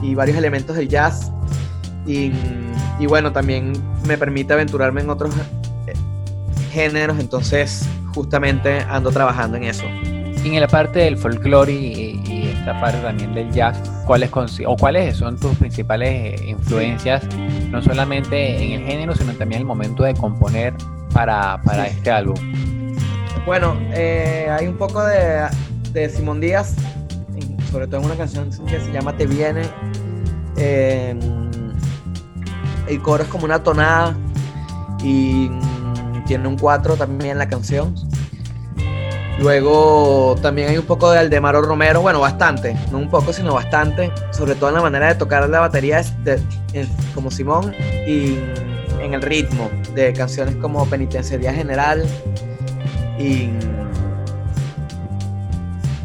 y 0.01 0.15
varios 0.15 0.37
elementos 0.37 0.77
del 0.77 0.89
jazz. 0.89 1.33
Y, 2.07 2.33
y, 3.01 3.07
bueno, 3.07 3.33
también 3.33 3.73
me 4.07 4.17
permite 4.17 4.53
aventurarme 4.53 5.01
en 5.01 5.11
otros 5.11 5.35
eh, 5.87 5.93
géneros, 6.71 7.19
entonces 7.19 7.85
justamente 8.15 8.81
ando 8.89 9.11
trabajando 9.11 9.57
en 9.57 9.65
eso. 9.65 9.85
Y 10.43 10.55
en 10.55 10.61
la 10.61 10.69
parte 10.69 11.01
del 11.01 11.19
folclore 11.19 11.73
y, 11.73 12.23
y, 12.27 12.40
esta 12.61 12.79
parte 12.79 12.99
también 12.99 13.33
del 13.35 13.51
jazz, 13.51 13.81
¿cuáles, 14.07 14.31
o 14.67 14.77
¿cuáles 14.77 15.17
son 15.17 15.39
tus 15.39 15.57
principales 15.57 16.41
influencias, 16.43 17.25
no 17.71 17.83
solamente 17.83 18.63
en 18.63 18.81
el 18.81 18.87
género, 18.87 19.15
sino 19.15 19.33
también 19.33 19.61
en 19.61 19.63
el 19.63 19.67
momento 19.67 20.03
de 20.03 20.15
componer 20.15 20.75
para, 21.13 21.61
para 21.63 21.87
este 21.87 22.11
álbum? 22.11 22.37
Bueno, 23.47 23.77
eh, 23.93 24.47
hay 24.51 24.67
un 24.67 24.77
poco 24.77 25.03
de, 25.03 25.49
de 25.93 26.11
Simón 26.11 26.41
Díaz, 26.41 26.77
sobre 27.73 27.87
todo 27.87 28.01
en 28.01 28.07
una 28.07 28.17
canción 28.17 28.51
que 28.67 28.79
se 28.79 28.93
llama 28.93 29.17
Te 29.17 29.27
Viene. 29.27 29.63
Eh, 30.59 31.19
el 32.89 33.01
coro 33.01 33.23
es 33.23 33.29
como 33.31 33.47
una 33.47 33.63
tonada 33.63 34.15
y 35.03 35.49
mm, 35.49 36.25
tiene 36.27 36.47
un 36.47 36.59
4 36.59 36.97
también 36.97 37.31
en 37.31 37.39
la 37.39 37.49
canción. 37.49 37.95
Luego 39.41 40.37
también 40.43 40.69
hay 40.69 40.79
un 40.79 40.85
poco 40.85 41.11
de 41.11 41.19
Aldemaro 41.19 41.63
Romero, 41.63 42.03
bueno, 42.03 42.21
bastante, 42.21 42.77
no 42.93 42.99
un 42.99 43.09
poco, 43.09 43.33
sino 43.33 43.55
bastante, 43.55 44.13
sobre 44.33 44.55
todo 44.55 44.69
en 44.69 44.77
la 44.77 44.83
manera 44.83 45.09
de 45.09 45.15
tocar 45.15 45.49
la 45.49 45.61
batería 45.61 46.03
como 47.15 47.31
Simón 47.31 47.75
y 48.07 48.39
en 49.01 49.15
el 49.15 49.23
ritmo 49.23 49.71
de 49.95 50.13
canciones 50.13 50.57
como 50.57 50.85
Penitenciaría 50.87 51.55
General, 51.55 52.05
y 53.21 53.51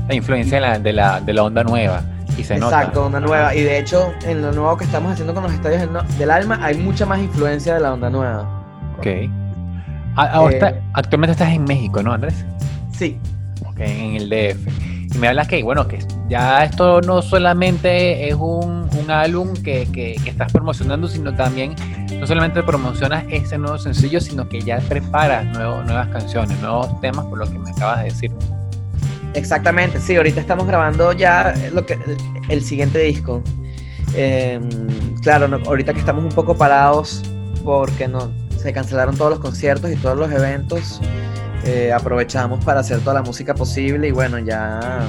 la 0.08 0.14
influencia 0.14 0.58
de, 0.80 0.94
la, 0.94 1.20
de, 1.20 1.34
la, 1.34 1.44
onda 1.44 1.64
nueva. 1.64 2.04
Y 2.38 2.44
se 2.44 2.56
Exacto, 2.56 3.06
onda 3.06 3.20
nueva. 3.20 3.56
Y 3.56 3.62
de 3.62 3.80
hecho, 3.80 4.14
en 4.26 4.42
lo 4.42 4.52
nuevo 4.52 4.78
que 4.78 4.84
estamos 4.84 5.14
haciendo 5.14 5.34
con 5.34 5.44
los 5.44 5.54
estadios 5.54 5.82
del 6.18 6.32
alma, 6.32 6.60
hay 6.62 6.78
mucha 6.78 7.06
más 7.06 7.20
influencia 7.20 7.74
de 7.74 7.80
la 7.80 7.94
onda 7.94 8.10
nueva. 8.10 8.48
Ok. 8.98 9.08
Ahora 10.16 10.70
eh, 10.70 10.82
actualmente 10.94 11.32
estás 11.32 11.52
en 11.54 11.64
México, 11.66 12.02
¿no, 12.04 12.14
Andrés? 12.14 12.46
Sí. 12.98 13.18
Ok, 13.66 13.80
en 13.80 14.16
el 14.16 14.30
DF. 14.30 15.16
Y 15.16 15.18
me 15.18 15.28
hablas 15.28 15.48
que, 15.48 15.64
bueno, 15.64 15.88
que 15.88 16.00
ya 16.28 16.64
esto 16.66 17.02
no 17.02 17.22
solamente 17.22 18.28
es 18.28 18.36
un, 18.36 18.90
un 19.00 19.12
álbum 19.12 19.54
que, 19.54 19.88
que, 19.92 20.16
que, 20.24 20.30
estás 20.30 20.52
promocionando, 20.52 21.08
sino 21.08 21.34
también 21.34 21.76
no 22.20 22.28
solamente 22.28 22.62
promocionas 22.64 23.24
ese 23.30 23.58
nuevo 23.58 23.78
sencillo, 23.78 24.20
sino 24.20 24.48
que 24.50 24.62
ya 24.62 24.80
preparas 24.80 25.46
nuevas 25.46 26.08
canciones, 26.10 26.60
nuevos 26.60 27.00
temas, 27.02 27.26
por 27.26 27.38
lo 27.38 27.46
que 27.46 27.58
me 27.58 27.70
acabas 27.72 28.00
de 28.00 28.06
decir. 28.06 28.32
Exactamente, 29.34 30.00
sí, 30.00 30.16
ahorita 30.16 30.40
estamos 30.40 30.66
grabando 30.66 31.12
ya 31.12 31.54
lo 31.74 31.86
que, 31.86 31.98
el, 32.50 32.64
siguiente 32.64 33.00
disco. 33.00 33.44
Em, 34.16 34.70
claro, 35.22 35.62
ahorita 35.66 35.94
que 35.94 36.00
estamos 36.00 36.24
un 36.24 36.32
poco 36.32 36.56
parados 36.56 37.22
porque 37.64 38.08
no, 38.08 38.32
se 38.58 38.72
cancelaron 38.72 39.18
todos 39.18 39.32
los 39.32 39.40
conciertos 39.40 39.92
y 39.92 39.96
todos 39.98 40.18
los 40.18 40.32
eventos, 40.32 41.02
eh, 41.66 41.92
aprovechamos 41.92 42.64
para 42.64 42.82
hacer 42.82 43.00
toda 43.00 43.16
la 43.16 43.22
música 43.24 43.54
posible 43.56 44.08
y 44.08 44.12
bueno, 44.12 44.40
ya 44.40 45.02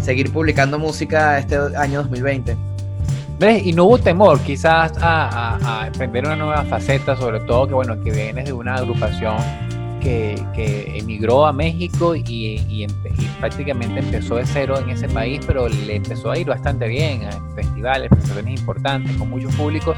seguir 0.00 0.32
publicando 0.32 0.78
música 0.78 1.38
este 1.38 1.56
año 1.76 2.02
2020. 2.02 2.56
Y 3.64 3.72
no 3.72 3.84
hubo 3.86 3.98
temor 3.98 4.38
quizás 4.40 4.92
a, 5.00 5.84
emprender 5.86 6.26
una 6.26 6.36
nueva 6.36 6.64
faceta, 6.64 7.16
sobre 7.16 7.40
todo 7.40 7.66
que 7.66 7.74
bueno, 7.74 7.98
que 8.02 8.10
vienes 8.10 8.44
de 8.44 8.52
una 8.52 8.74
agrupación 8.74 9.38
que, 10.00 10.34
emigró 10.98 11.46
a 11.46 11.52
México 11.52 12.14
y, 12.14 12.86
prácticamente 13.38 14.00
empezó 14.00 14.36
de 14.36 14.44
cero 14.44 14.78
en 14.78 14.90
ese 14.90 15.08
país, 15.08 15.40
pero 15.46 15.68
le 15.68 15.96
empezó 15.96 16.30
a 16.30 16.38
ir 16.38 16.48
bastante 16.48 16.86
bien, 16.86 17.24
a 17.24 17.54
festivales, 17.54 18.10
presentaciones 18.10 18.60
importantes, 18.60 19.16
con 19.16 19.30
muchos 19.30 19.54
públicos, 19.54 19.96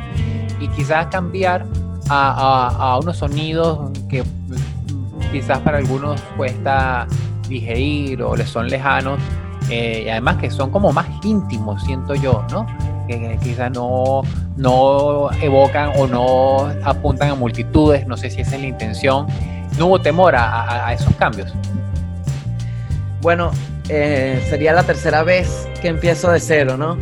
y 0.61 0.69
quizás 0.69 1.09
cambiar 1.09 1.67
a, 2.09 2.99
unos 3.03 3.17
sonidos 3.17 3.91
que 4.09 4.23
quizás 5.33 5.59
para 5.61 5.79
algunos 5.79 6.21
cuesta 6.37 7.07
digerir 7.49 8.23
o 8.23 8.37
les 8.37 8.49
son 8.49 8.69
lejanos, 8.69 9.19
eh, 9.71 10.05
y 10.07 10.09
además 10.09 10.37
que 10.37 10.51
son 10.51 10.71
como 10.71 10.93
más 10.93 11.07
íntimos, 11.25 11.83
siento 11.83 12.15
yo, 12.15 12.45
¿no? 12.51 12.67
que 13.07 13.39
quizás 13.43 13.71
no, 13.71 14.23
no 14.57 15.31
evocan 15.41 15.93
o 15.97 16.07
no 16.07 16.73
apuntan 16.85 17.31
a 17.31 17.35
multitudes, 17.35 18.07
no 18.07 18.17
sé 18.17 18.31
si 18.31 18.43
esa 18.43 18.57
es 18.57 18.63
la 18.63 18.69
intención. 18.69 19.27
¿No 19.79 19.87
hubo 19.87 20.01
temor 20.01 20.35
a, 20.37 20.93
esos 20.93 21.15
cambios? 21.17 21.53
Bueno, 23.23 23.51
eh, 23.89 24.45
sería 24.49 24.73
la 24.73 24.83
tercera 24.83 25.23
vez 25.23 25.69
que 25.81 25.89
empiezo 25.89 26.31
de 26.31 26.41
cero, 26.41 26.77
¿no? 26.77 26.99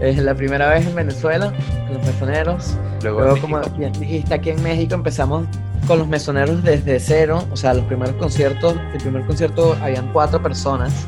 Es 0.00 0.16
la 0.18 0.34
primera 0.34 0.68
vez 0.68 0.86
en 0.86 0.94
Venezuela, 0.94 1.52
con 1.86 1.98
los 1.98 2.06
mesoneros. 2.06 2.76
Luego, 3.02 3.36
como 3.40 3.60
dijiste, 3.60 4.34
aquí 4.34 4.50
en 4.50 4.62
México 4.62 4.94
empezamos 4.94 5.46
con 5.86 5.98
los 5.98 6.08
mesoneros 6.08 6.62
desde 6.62 7.00
cero. 7.00 7.44
O 7.50 7.56
sea, 7.56 7.74
los 7.74 7.84
primeros 7.84 8.14
conciertos, 8.16 8.76
el 8.92 9.00
primer 9.00 9.24
concierto 9.26 9.76
habían 9.80 10.12
cuatro 10.12 10.42
personas. 10.42 11.06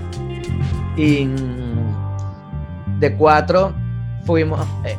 Y 0.96 1.24
mm, 1.26 2.98
de 3.00 3.14
cuatro 3.16 3.74
fuimos, 4.24 4.66
eh, 4.84 4.96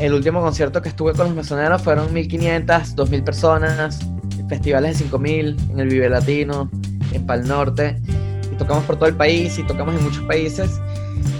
el 0.00 0.14
último 0.14 0.40
concierto 0.40 0.82
que 0.82 0.88
estuve 0.88 1.12
con 1.12 1.26
los 1.26 1.34
mesoneros 1.34 1.82
fueron 1.82 2.12
1500, 2.12 2.94
2000 2.94 3.24
personas, 3.24 4.00
festivales 4.48 4.98
de 4.98 5.04
5000 5.04 5.56
en 5.70 5.80
el 5.80 5.88
Vive 5.88 6.10
Latino, 6.10 6.68
en 7.12 7.26
Pal 7.26 7.46
Norte, 7.46 8.00
y 8.52 8.56
tocamos 8.56 8.84
por 8.84 8.96
todo 8.96 9.08
el 9.08 9.16
país 9.16 9.58
y 9.58 9.62
tocamos 9.62 9.94
en 9.94 10.04
muchos 10.04 10.24
países. 10.24 10.80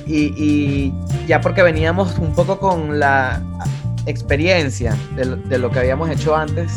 Y, 0.06 0.92
ya 1.28 1.40
porque 1.40 1.62
veníamos 1.62 2.18
un 2.18 2.34
poco 2.34 2.58
con 2.58 2.98
la 2.98 3.40
experiencia 4.06 4.96
de, 5.14 5.58
lo 5.58 5.70
que 5.70 5.78
habíamos 5.78 6.10
hecho 6.10 6.34
antes, 6.34 6.72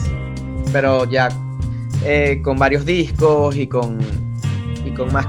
pero 0.72 1.10
ya 1.10 1.30
eh, 2.04 2.42
con 2.44 2.58
varios 2.58 2.86
discos 2.86 3.56
y 3.56 3.68
con, 3.68 4.00
y 4.86 4.92
con 4.92 5.12
más 5.12 5.28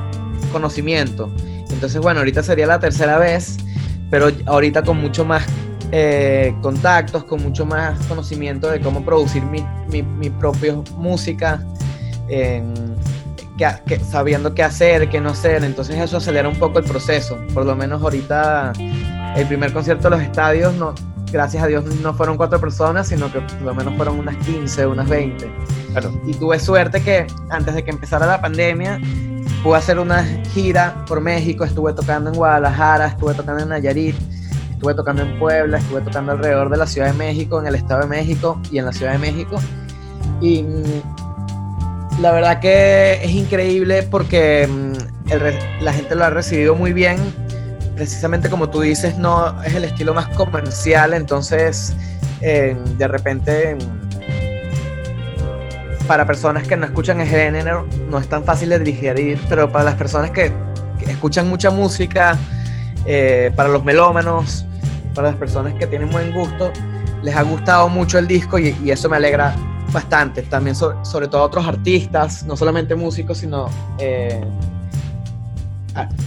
conocimiento. 0.53 1.31
Entonces, 1.71 2.00
bueno, 2.00 2.21
ahorita 2.21 2.43
sería 2.43 2.67
la 2.67 2.79
tercera 2.79 3.19
vez 3.19 3.59
pero 4.14 4.29
ahorita 4.47 4.83
con 4.83 5.00
mucho 5.00 5.25
más 5.25 5.45
eh, 5.91 6.55
contactos, 6.62 7.25
con 7.25 7.43
mucho 7.43 7.67
más 7.67 7.99
conocimiento 8.07 8.71
de 8.71 8.81
cómo 8.81 9.05
producir 9.05 9.43
mi, 9.43 9.64
mi, 9.91 10.31
propia 10.31 10.75
música, 10.97 11.67
sabiendo 14.09 14.55
qué 14.55 14.62
hacer, 14.62 15.09
qué 15.09 15.21
no 15.21 15.31
hacer, 15.31 15.64
entonces 15.64 15.99
eso 15.99 16.19
acelera 16.19 16.49
un 16.49 16.59
poco 16.61 16.79
el 16.79 16.85
proceso. 16.85 17.37
Por 17.53 17.67
lo 17.67 17.75
menos 17.75 18.03
ahorita 18.03 18.73
el 19.37 19.47
primer 19.49 19.73
concierto 19.73 20.05
de 20.05 20.17
los 20.17 20.25
estadios, 20.25 20.75
no, 20.75 20.95
gracias 21.35 21.64
a 21.64 21.67
Dios 21.67 21.85
no 21.85 22.14
fueron 22.14 22.37
cuatro 22.37 22.61
personas, 22.61 23.09
sino 23.09 23.31
que 23.31 23.41
por 23.41 23.62
lo 23.62 23.75
menos 23.75 23.95
fueron 23.97 24.21
unas 24.21 24.37
15, 24.47 24.87
unas 24.87 25.09
20. 25.09 25.50
Y 26.26 26.35
tuve 26.35 26.61
suerte 26.61 27.03
que 27.03 27.26
antes 27.50 27.75
de 27.75 27.85
que 27.85 27.91
empezara 27.91 28.25
la 28.25 28.41
pandemia, 28.41 29.00
pude 29.64 29.76
hacer 29.76 29.99
una 29.99 30.23
gira 30.53 31.05
por 31.09 31.21
México, 31.21 31.64
estuve 31.64 31.93
tocando 31.93 32.31
en 32.31 32.37
Guadalajara, 32.37 33.09
estuve 33.09 33.35
tocando 33.35 33.64
en 33.64 33.69
Nayarit, 33.71 34.14
estuve 34.71 34.95
tocando 34.95 35.23
en 35.23 35.37
Puebla, 35.41 35.79
estuve 35.79 36.03
tocando 36.03 36.33
alrededor 36.33 36.71
de 36.71 36.76
la 36.76 36.87
Ciudad 36.87 37.09
de 37.09 37.14
México, 37.14 37.61
en 37.61 37.67
el 37.67 37.75
Estado 37.75 38.03
de 38.03 38.07
México 38.07 38.61
y 38.71 38.79
en 38.79 38.85
la 38.87 38.93
Ciudad 38.93 39.12
de 39.12 39.19
México. 39.19 39.57
Y 40.41 40.62
mm, 40.62 42.21
la 42.21 42.31
verdad 42.31 42.61
que 42.61 43.14
es 43.25 43.33
increíble 43.33 44.05
porque 44.05 44.69
mm, 44.69 45.83
la 45.83 45.93
gente 45.93 46.14
lo 46.14 46.25
ha 46.25 46.31
recibido 46.31 46.76
muy 46.76 46.93
bien. 46.93 47.17
Precisamente 47.95 48.51
como 48.51 48.69
tú 48.71 48.81
dices, 48.81 49.19
no 49.19 49.63
es 49.63 49.75
el 49.75 49.85
estilo 49.85 50.15
más 50.15 50.29
comercial, 50.29 51.15
entonces 51.15 51.95
eh, 52.41 52.77
de 52.99 53.09
repente 53.09 53.77
para 56.07 56.27
personas 56.27 56.67
que 56.69 56.77
no 56.77 56.85
escuchan 56.85 57.21
el 57.21 57.29
género 57.29 57.87
no 58.11 58.19
es 58.19 58.29
tan 58.29 58.45
fácil 58.45 58.69
de 58.71 58.79
digerir, 58.79 59.41
pero 59.49 59.71
para 59.71 59.85
las 59.85 59.95
personas 59.95 60.31
que, 60.31 60.53
escuchan 61.07 61.49
mucha 61.49 61.71
música, 61.71 62.39
eh, 63.05 63.53
para 63.55 63.69
los 63.69 63.85
melómanos, 63.85 64.65
para 65.15 65.29
las 65.29 65.37
personas 65.37 65.75
que 65.75 65.87
tienen 65.87 66.11
buen 66.11 66.33
gusto, 66.33 66.73
les 67.23 67.37
ha 67.37 67.43
gustado 67.43 67.89
mucho 67.89 68.19
el 68.19 68.27
disco 68.27 68.59
y, 68.59 68.75
eso 68.91 69.09
me 69.09 69.17
alegra 69.17 69.55
bastante. 69.93 70.43
También 70.43 70.75
sobre, 70.75 71.29
todo 71.29 71.43
otros 71.43 71.67
artistas, 71.67 72.45
no 72.45 72.57
solamente 72.57 72.95
músicos, 72.95 73.39
sino 73.39 73.69
eh, 73.99 74.43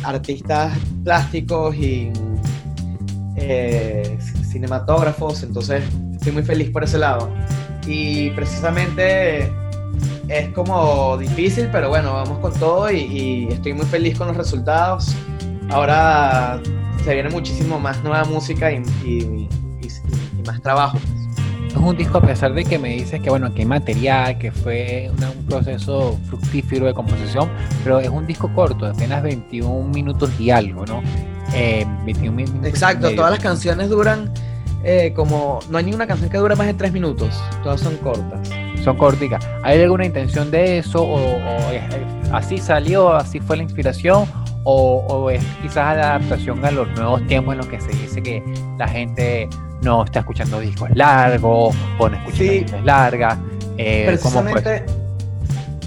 artistas 0.03 0.77
plásticos 1.03 1.75
y 1.75 2.11
eh, 3.35 4.17
cinematógrafos, 4.43 5.43
entonces 5.43 5.83
estoy 6.13 6.31
muy 6.31 6.43
feliz 6.43 6.69
por 6.71 6.83
ese 6.83 6.97
lado. 6.97 7.29
Y 7.85 8.31
precisamente 8.31 9.51
es 10.27 10.49
como 10.49 11.17
difícil, 11.17 11.69
pero 11.71 11.89
bueno, 11.89 12.13
vamos 12.13 12.39
con 12.39 12.53
todo 12.53 12.91
y, 12.91 13.47
estoy 13.49 13.73
muy 13.73 13.85
feliz 13.85 14.17
con 14.17 14.27
los 14.27 14.37
resultados. 14.37 15.15
Ahora 15.69 16.59
se 17.03 17.13
viene 17.13 17.29
muchísimo 17.29 17.79
más 17.79 18.03
nueva 18.03 18.25
música 18.25 18.71
y, 18.71 19.47
más 20.45 20.61
trabajo. 20.61 20.97
Es 21.77 21.83
un 21.83 21.95
disco 21.95 22.17
a 22.17 22.21
pesar 22.21 22.53
de 22.53 22.65
que 22.65 22.79
me 22.79 22.89
dices 22.89 23.21
que 23.21 23.29
bueno, 23.29 23.53
que 23.53 23.61
hay 23.61 23.67
material, 23.67 24.37
que 24.37 24.51
fue 24.51 25.11
un 25.11 25.45
proceso 25.45 26.17
fructífero 26.27 26.87
de 26.87 26.93
composición, 26.93 27.49
pero 27.83 27.99
es 27.99 28.09
un 28.09 28.25
disco 28.25 28.51
corto, 28.53 28.85
de 28.85 28.91
apenas 28.91 29.21
21 29.21 29.87
minutos 29.89 30.31
y 30.39 30.49
algo, 30.49 30.85
¿no? 30.85 31.01
Eh, 31.53 31.85
21 32.05 32.35
minutos. 32.35 32.65
Exacto, 32.65 33.13
todas 33.15 33.31
las 33.31 33.39
canciones 33.39 33.89
duran 33.89 34.31
eh, 34.83 35.13
como, 35.15 35.59
no 35.69 35.77
hay 35.77 35.83
ninguna 35.83 36.07
canción 36.07 36.29
que 36.29 36.37
dure 36.37 36.55
más 36.55 36.67
de 36.67 36.73
3 36.73 36.91
minutos, 36.91 37.39
todas 37.63 37.79
son 37.79 37.95
cortas 37.97 38.49
son 38.87 38.95
corticas. 38.95 39.45
¿Hay 39.63 39.81
alguna 39.81 40.05
intención 40.05 40.49
de 40.49 40.77
eso? 40.77 41.03
¿O, 41.03 41.19
así 42.31 42.57
salió, 42.57 43.13
así 43.13 43.41
fue 43.41 43.57
la 43.57 43.63
inspiración? 43.63 44.25
O, 44.63 45.29
es 45.29 45.43
quizás 45.61 45.97
la 45.97 46.15
adaptación 46.15 46.63
a 46.63 46.71
los 46.71 46.87
nuevos 46.91 47.25
tiempos 47.27 47.53
en 47.53 47.57
los 47.57 47.67
que 47.67 47.81
se 47.81 47.89
dice 47.89 48.23
que 48.23 48.41
la 48.77 48.87
gente 48.87 49.49
no 49.81 50.03
está 50.03 50.19
escuchando 50.19 50.59
discos 50.59 50.89
largos 50.95 51.75
o 51.99 52.09
no 52.09 52.17
escucha 52.17 52.43
discos 52.43 52.83
largas? 52.83 53.37
Eh, 53.77 54.05
Precisamente 54.07 54.85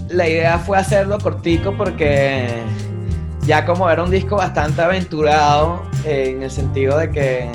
la 0.08 0.28
idea 0.28 0.58
fue 0.58 0.76
hacerlo 0.78 1.18
cortico 1.18 1.76
porque 1.76 2.62
ya 3.46 3.64
como 3.64 3.88
era 3.88 4.02
un 4.02 4.10
disco 4.10 4.36
bastante 4.36 4.82
aventurado 4.82 5.82
eh, 6.04 6.32
en 6.34 6.42
el 6.42 6.50
sentido 6.50 6.98
de 6.98 7.10
que 7.10 7.50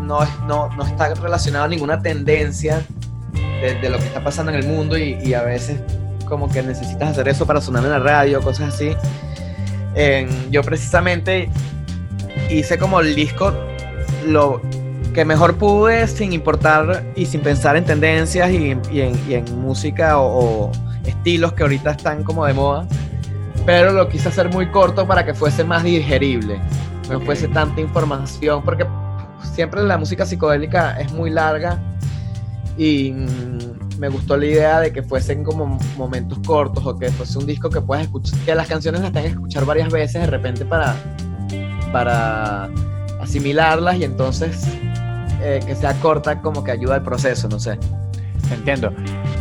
no, 0.00 0.20
no, 0.46 0.68
no 0.76 0.86
está 0.86 1.14
relacionado 1.14 1.64
a 1.64 1.68
ninguna 1.68 2.00
tendencia 2.00 2.84
de, 3.60 3.88
lo 3.88 3.98
que 3.98 4.04
está 4.04 4.22
pasando 4.22 4.50
en 4.52 4.58
el 4.58 4.66
mundo 4.66 4.98
y, 4.98 5.34
a 5.34 5.42
veces 5.42 5.80
como 6.28 6.48
que 6.50 6.62
necesitas 6.62 7.10
hacer 7.10 7.28
eso 7.28 7.46
para 7.46 7.60
sonar 7.60 7.84
en 7.84 7.90
la 7.90 8.00
radio, 8.00 8.40
cosas 8.40 8.74
así. 8.74 8.96
yo 10.50 10.62
precisamente 10.62 11.48
hice 12.50 12.78
como 12.78 13.00
el 13.00 13.14
disco 13.14 13.52
lo 14.26 14.60
que 15.12 15.24
mejor 15.24 15.56
pude 15.56 16.06
sin 16.08 16.32
importar 16.32 17.04
y 17.14 17.26
sin 17.26 17.42
pensar 17.42 17.76
en 17.76 17.84
tendencias 17.84 18.50
y, 18.50 18.70
en, 18.70 19.60
música 19.60 20.18
o, 20.18 20.70
estilos 21.04 21.52
que 21.52 21.64
ahorita 21.64 21.90
están 21.92 22.22
como 22.22 22.46
de 22.46 22.54
moda, 22.54 22.86
pero 23.66 23.92
lo 23.92 24.08
quise 24.08 24.28
hacer 24.28 24.50
muy 24.50 24.70
corto 24.70 25.06
para 25.06 25.24
que 25.24 25.34
fuese 25.34 25.64
más 25.64 25.82
digerible, 25.82 26.60
no 27.10 27.20
fuese 27.20 27.48
tanta 27.48 27.80
información, 27.80 28.62
porque 28.62 28.86
siempre 29.54 29.82
la 29.82 29.98
música 29.98 30.24
psicodélica 30.24 31.00
es 31.00 31.12
muy 31.12 31.30
larga 31.30 31.80
y 32.78 33.10
mm, 33.10 33.98
me 33.98 34.08
gustó 34.08 34.36
la 34.36 34.46
idea 34.46 34.80
de 34.80 34.92
que 34.92 35.02
fuesen 35.02 35.42
como 35.44 35.78
momentos 35.96 36.38
cortos 36.46 36.86
o 36.86 36.96
que 36.96 37.10
fuese 37.10 37.38
un 37.38 37.46
disco 37.46 37.68
que 37.68 37.80
puedas 37.80 38.04
escuchar, 38.04 38.38
que 38.40 38.54
las 38.54 38.68
canciones 38.68 39.00
las 39.02 39.12
tengas 39.12 39.30
que 39.30 39.34
escuchar 39.34 39.64
varias 39.64 39.90
veces 39.90 40.22
de 40.22 40.26
repente 40.28 40.64
para, 40.64 40.94
para 41.92 42.70
asimilarlas 43.20 43.96
y 43.96 44.04
entonces 44.04 44.68
eh, 45.42 45.60
que 45.66 45.74
sea 45.74 45.94
corta 45.94 46.40
como 46.40 46.62
que 46.64 46.70
ayuda 46.70 46.96
al 46.96 47.02
proceso, 47.02 47.48
no 47.48 47.58
sé. 47.58 47.78
Entiendo. 48.50 48.92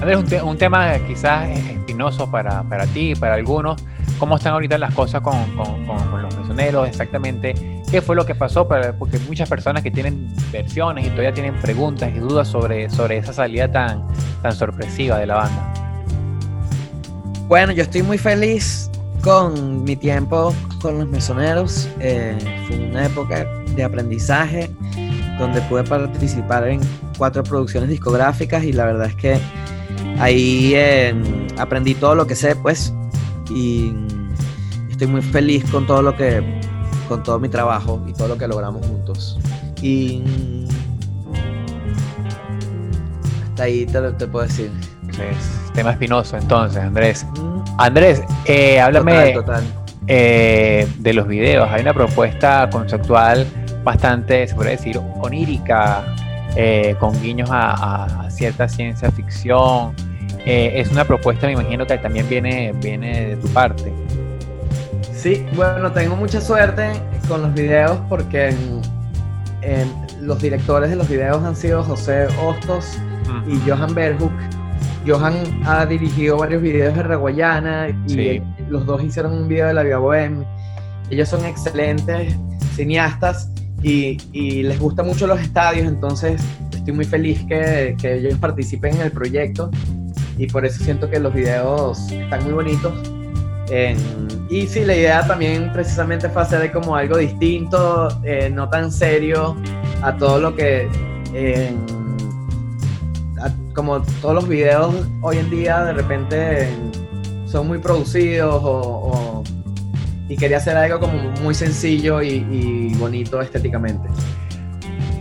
Andrés, 0.01 0.41
un, 0.41 0.49
un 0.49 0.57
tema 0.57 0.97
quizás 1.07 1.49
espinoso 1.49 2.29
para, 2.29 2.63
para 2.63 2.85
ti, 2.87 3.13
para 3.15 3.35
algunos. 3.35 3.83
¿Cómo 4.17 4.37
están 4.37 4.53
ahorita 4.53 4.77
las 4.77 4.93
cosas 4.93 5.21
con, 5.21 5.55
con, 5.55 5.85
con 5.85 6.21
los 6.21 6.33
prisioneros? 6.35 6.87
Exactamente 6.87 7.81
qué 7.91 8.01
fue 8.01 8.15
lo 8.15 8.25
que 8.25 8.33
pasó, 8.33 8.67
porque 8.97 9.19
muchas 9.27 9.49
personas 9.49 9.83
que 9.83 9.91
tienen 9.91 10.33
versiones 10.51 11.05
y 11.05 11.09
todavía 11.09 11.33
tienen 11.33 11.53
preguntas 11.55 12.09
y 12.15 12.19
dudas 12.19 12.47
sobre, 12.47 12.89
sobre 12.89 13.17
esa 13.17 13.33
salida 13.33 13.69
tan, 13.69 14.07
tan 14.41 14.53
sorpresiva 14.53 15.19
de 15.19 15.25
la 15.27 15.35
banda. 15.35 15.73
Bueno, 17.47 17.73
yo 17.73 17.83
estoy 17.83 18.01
muy 18.01 18.17
feliz 18.17 18.89
con 19.21 19.83
mi 19.83 19.97
tiempo 19.97 20.55
con 20.81 20.99
los 20.99 21.07
mesoneros. 21.09 21.89
Eh, 21.99 22.37
fue 22.65 22.79
una 22.79 23.05
época 23.05 23.45
de 23.75 23.83
aprendizaje 23.83 24.69
donde 25.41 25.60
pude 25.62 25.84
participar 25.84 26.67
en 26.67 26.80
cuatro 27.17 27.43
producciones 27.43 27.89
discográficas 27.89 28.63
y 28.63 28.73
la 28.73 28.86
verdad 28.86 29.08
es 29.08 29.15
que 29.15 29.38
ahí 30.19 30.73
eh, 30.75 31.15
aprendí 31.58 31.95
todo 31.95 32.13
lo 32.13 32.27
que 32.27 32.36
sé, 32.36 32.56
pues, 32.56 32.93
y 33.49 33.91
estoy 34.89 35.08
muy 35.08 35.21
feliz 35.21 35.65
con 35.71 35.88
todo 35.88 36.01
lo 36.04 36.15
que 36.15 36.62
con 37.08 37.23
todo 37.23 37.39
mi 37.39 37.49
trabajo 37.49 38.01
y 38.08 38.13
todo 38.13 38.30
lo 38.30 38.38
que 38.38 38.47
logramos 38.47 38.86
juntos. 38.86 39.38
Y 39.82 40.23
hasta 43.49 43.63
ahí 43.63 43.86
te, 43.86 44.27
puedo 44.27 44.45
decir. 44.45 44.71
Es 45.10 45.73
tema 45.73 45.91
espinoso 45.91 46.38
entonces, 46.38 46.82
Andrés. 46.82 47.25
Andrés, 47.77 48.21
eh, 48.45 48.80
háblame 48.80 49.36
eh, 50.08 50.88
de 50.99 51.13
los 51.13 51.27
videos. 51.27 51.67
Hay 51.69 51.82
una 51.82 51.93
propuesta 51.93 52.69
conceptual 52.71 53.45
bastante, 53.84 54.48
se 54.48 54.56
puede 54.56 54.72
decir, 54.72 55.00
onírica, 55.22 56.04
eh, 56.56 56.96
con 57.00 57.20
guiños 57.22 57.50
a, 57.52 58.28
cierta 58.30 58.67
ciencia 58.67 59.12
ficción. 59.12 59.94
es 60.46 60.89
una 60.91 61.06
propuesta, 61.06 61.48
me 61.48 61.54
imagino 61.54 61.86
que 61.86 61.98
también 61.98 62.28
viene, 62.28 62.74
viene 62.82 63.28
de 63.28 63.36
tu 63.38 63.48
parte. 63.50 63.94
Sí, 65.13 65.46
bueno, 65.56 65.91
tengo 65.91 66.15
mucha 66.15 66.41
suerte 66.41 66.91
con 67.28 67.44
los 67.44 67.54
videos 67.54 68.00
porque 68.10 68.56
los 70.20 70.41
directores 70.41 70.89
de 70.89 70.96
los 70.96 71.08
videos 71.08 71.44
han 71.44 71.56
sido 71.56 71.84
José 71.84 72.28
Hostos 72.44 72.98
y 73.48 73.70
Johan 73.70 73.94
Berhuk. 73.94 74.32
Johan 75.06 75.36
ha 75.65 75.86
dirigido 75.86 76.38
varios 76.38 76.62
videos 76.62 76.96
de 76.96 77.04
Reguayana 77.04 77.89
y 78.08 78.41
los 78.70 78.86
dos 78.86 79.04
hicieron 79.04 79.34
un 79.34 79.48
video 79.48 79.67
de 79.67 79.74
la 79.74 79.84
Vía 79.84 79.98
Bohem. 79.98 80.44
Ellos 81.10 81.30
son 81.30 81.44
excelentes 81.46 82.36
cineastas 82.76 83.52
y, 83.84 84.63
les 84.63 84.80
gustan 84.80 85.08
mucho 85.08 85.28
los 85.28 85.39
estadios, 85.39 85.88
entonces 85.88 86.41
estoy 86.74 86.94
muy 86.94 87.06
feliz 87.06 87.44
que, 87.48 87.96
que 88.00 88.15
ellos 88.15 88.38
participen 88.39 88.96
en 88.96 89.02
el 89.02 89.12
proyecto 89.12 89.70
y 90.38 90.48
por 90.48 90.65
eso 90.65 90.84
siento 90.84 91.10
que 91.10 91.20
los 91.20 91.34
videos 91.34 92.12
están 92.12 92.44
muy 92.44 92.54
bonitos. 92.54 92.94
Y 94.50 94.67
sí, 94.67 94.84
la 94.84 94.96
idea 94.96 95.26
también 95.26 95.72
precisamente 95.72 96.28
fue 96.28 96.41
hacer 96.41 96.72
como 96.74 96.96
algo 96.96 97.17
distinto, 97.17 98.10
eh, 98.24 98.50
no 98.50 98.70
tan 98.70 98.91
serio 98.91 99.56
a 100.02 100.15
todo 100.17 100.39
lo 100.39 100.56
que... 100.56 100.89
como 103.74 104.02
todos 104.22 104.36
los 104.36 104.48
videos 104.50 104.94
hoy 105.22 105.38
en 105.38 105.50
día 105.50 105.86
de 105.86 105.94
repente 105.94 106.67
son 107.46 107.67
muy 107.67 107.78
producidos 107.78 109.48
y 110.32 110.38
quería 110.38 110.58
hacer 110.58 110.78
algo 110.78 110.98
como 110.98 111.13
muy 111.44 111.54
sencillo 111.54 112.22
y, 112.22 112.46
y 112.50 112.96
bonito 112.96 113.41
estéticamente. 113.41 114.08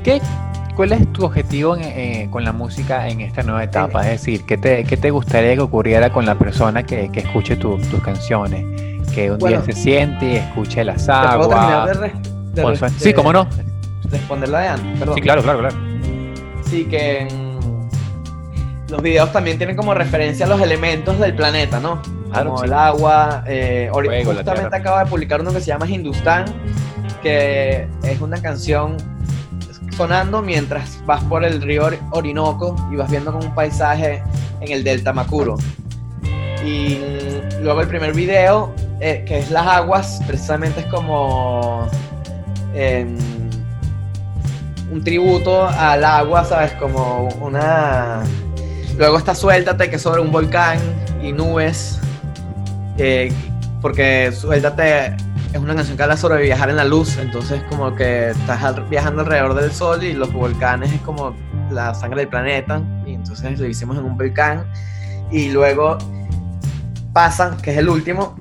¿Qué 0.05 0.21
¿Cuál 0.77 0.93
es 0.93 1.13
tu 1.13 1.25
objetivo 1.25 1.77
eh, 1.77 2.29
con 2.31 2.45
la 2.45 2.53
música 2.53 3.09
en 3.09 3.21
esta 3.21 3.43
nueva 3.43 3.65
etapa? 3.65 4.03
Es 4.03 4.21
decir, 4.21 4.47
¿qué 4.47 4.57
te, 4.57 4.85
qué 4.85 4.97
te 4.97 5.11
gustaría 5.11 5.55
que 5.55 5.61
ocurriera 5.63 6.13
con 6.13 6.25
la 6.25 6.37
persona 6.37 6.85
que, 6.85 7.11
que 7.11 7.21
escuche 7.21 7.57
tus 7.57 7.83
canciones? 8.05 8.65
Que 9.13 9.33
un 9.33 9.39
día 9.41 9.61
se 9.63 9.73
siente 9.73 10.27
y 10.27 10.37
escuche 10.37 10.85
las 10.85 11.09
aguas. 11.09 11.99
sí, 12.97 13.13
cómo 13.13 13.33
no. 13.33 13.49
Responderla 14.05 14.61
de 14.61 14.69
antes, 14.69 14.99
perdón. 15.01 15.15
Sí, 15.17 15.21
claro, 15.23 15.43
claro, 15.43 15.59
claro. 15.59 15.77
Sí, 16.65 16.85
que 16.85 17.27
mm, 17.29 18.91
los 18.93 19.03
videos 19.03 19.33
también 19.33 19.59
tienen 19.59 19.75
como 19.75 19.93
referencia 19.93 20.47
a 20.47 20.49
los 20.49 20.61
elementos 20.61 21.19
del 21.19 21.35
planeta, 21.35 21.81
¿no? 21.81 22.01
Como 22.33 22.65
el 22.65 22.73
agua. 22.73 23.45
Eh, 23.47 23.91
justamente 24.25 24.77
acaba 24.77 25.05
de 25.05 25.11
publicar 25.11 25.41
uno 25.41 25.53
que 25.53 25.61
se 25.61 25.67
llama 25.67 25.89
Hindustan, 25.89 26.45
que 27.23 27.89
es 28.03 28.21
una 28.21 28.41
canción 28.41 28.97
sonando 29.97 30.41
mientras 30.41 31.05
vas 31.05 31.23
por 31.25 31.45
el 31.45 31.61
río 31.61 31.91
Orinoco 32.13 32.75
y 32.91 32.97
vas 32.97 33.11
viendo 33.11 33.33
como 33.33 33.45
un 33.45 33.55
paisaje 33.55 34.23
en 34.61 34.73
el 34.73 34.85
delta 34.85 35.13
Macuro. 35.13 35.57
Y 36.65 36.99
luego 37.63 37.81
el 37.81 37.89
primer 37.89 38.15
video, 38.15 38.73
eh, 39.01 39.25
que 39.27 39.39
es 39.39 39.51
Las 39.51 39.67
Aguas, 39.67 40.21
precisamente 40.27 40.81
es 40.81 40.87
como 40.87 41.87
em, 42.75 43.17
un 44.91 45.03
tributo 45.03 45.67
al 45.67 46.05
agua, 46.05 46.45
¿sabes? 46.45 46.73
Como 46.73 47.29
una... 47.41 48.23
Luego 48.97 49.19
está 49.19 49.35
Suéltate, 49.35 49.89
que 49.89 49.97
es 49.97 50.03
sobre 50.03 50.21
un 50.21 50.31
volcán 50.31 50.79
y 51.23 51.33
nubes. 51.33 51.99
Porque 53.81 54.31
Suéltate 54.33 55.17
es 55.53 55.59
una 55.59 55.75
canción 55.75 55.97
que 55.97 56.03
habla 56.03 56.17
sobre 56.17 56.43
viajar 56.43 56.71
en 56.71 56.77
la 56.77 56.85
luz, 56.85 57.17
entonces 57.19 57.63
como 57.71 57.95
que 57.95 58.31
estás 58.31 58.89
viajando 58.89 59.23
alrededor 59.23 59.55
del 59.55 59.73
sol 59.73 60.05
y 60.05 60.13
los 60.13 60.33
volcanes 60.33 60.93
es 60.93 61.01
como 61.01 61.35
la 61.71 61.95
sangre 61.95 62.21
del 62.21 62.29
planeta, 62.29 62.83
y 63.07 63.15
entonces 63.15 63.59
lo 63.59 63.67
hicimos 63.67 63.97
en 63.99 64.05
un 64.05 64.17
volcán. 64.17 64.65
Y 65.31 65.51
luego 65.51 65.97
pasan, 67.13 67.57
que 67.59 67.71
es 67.71 67.79
el 67.79 67.89
último, 67.89 68.37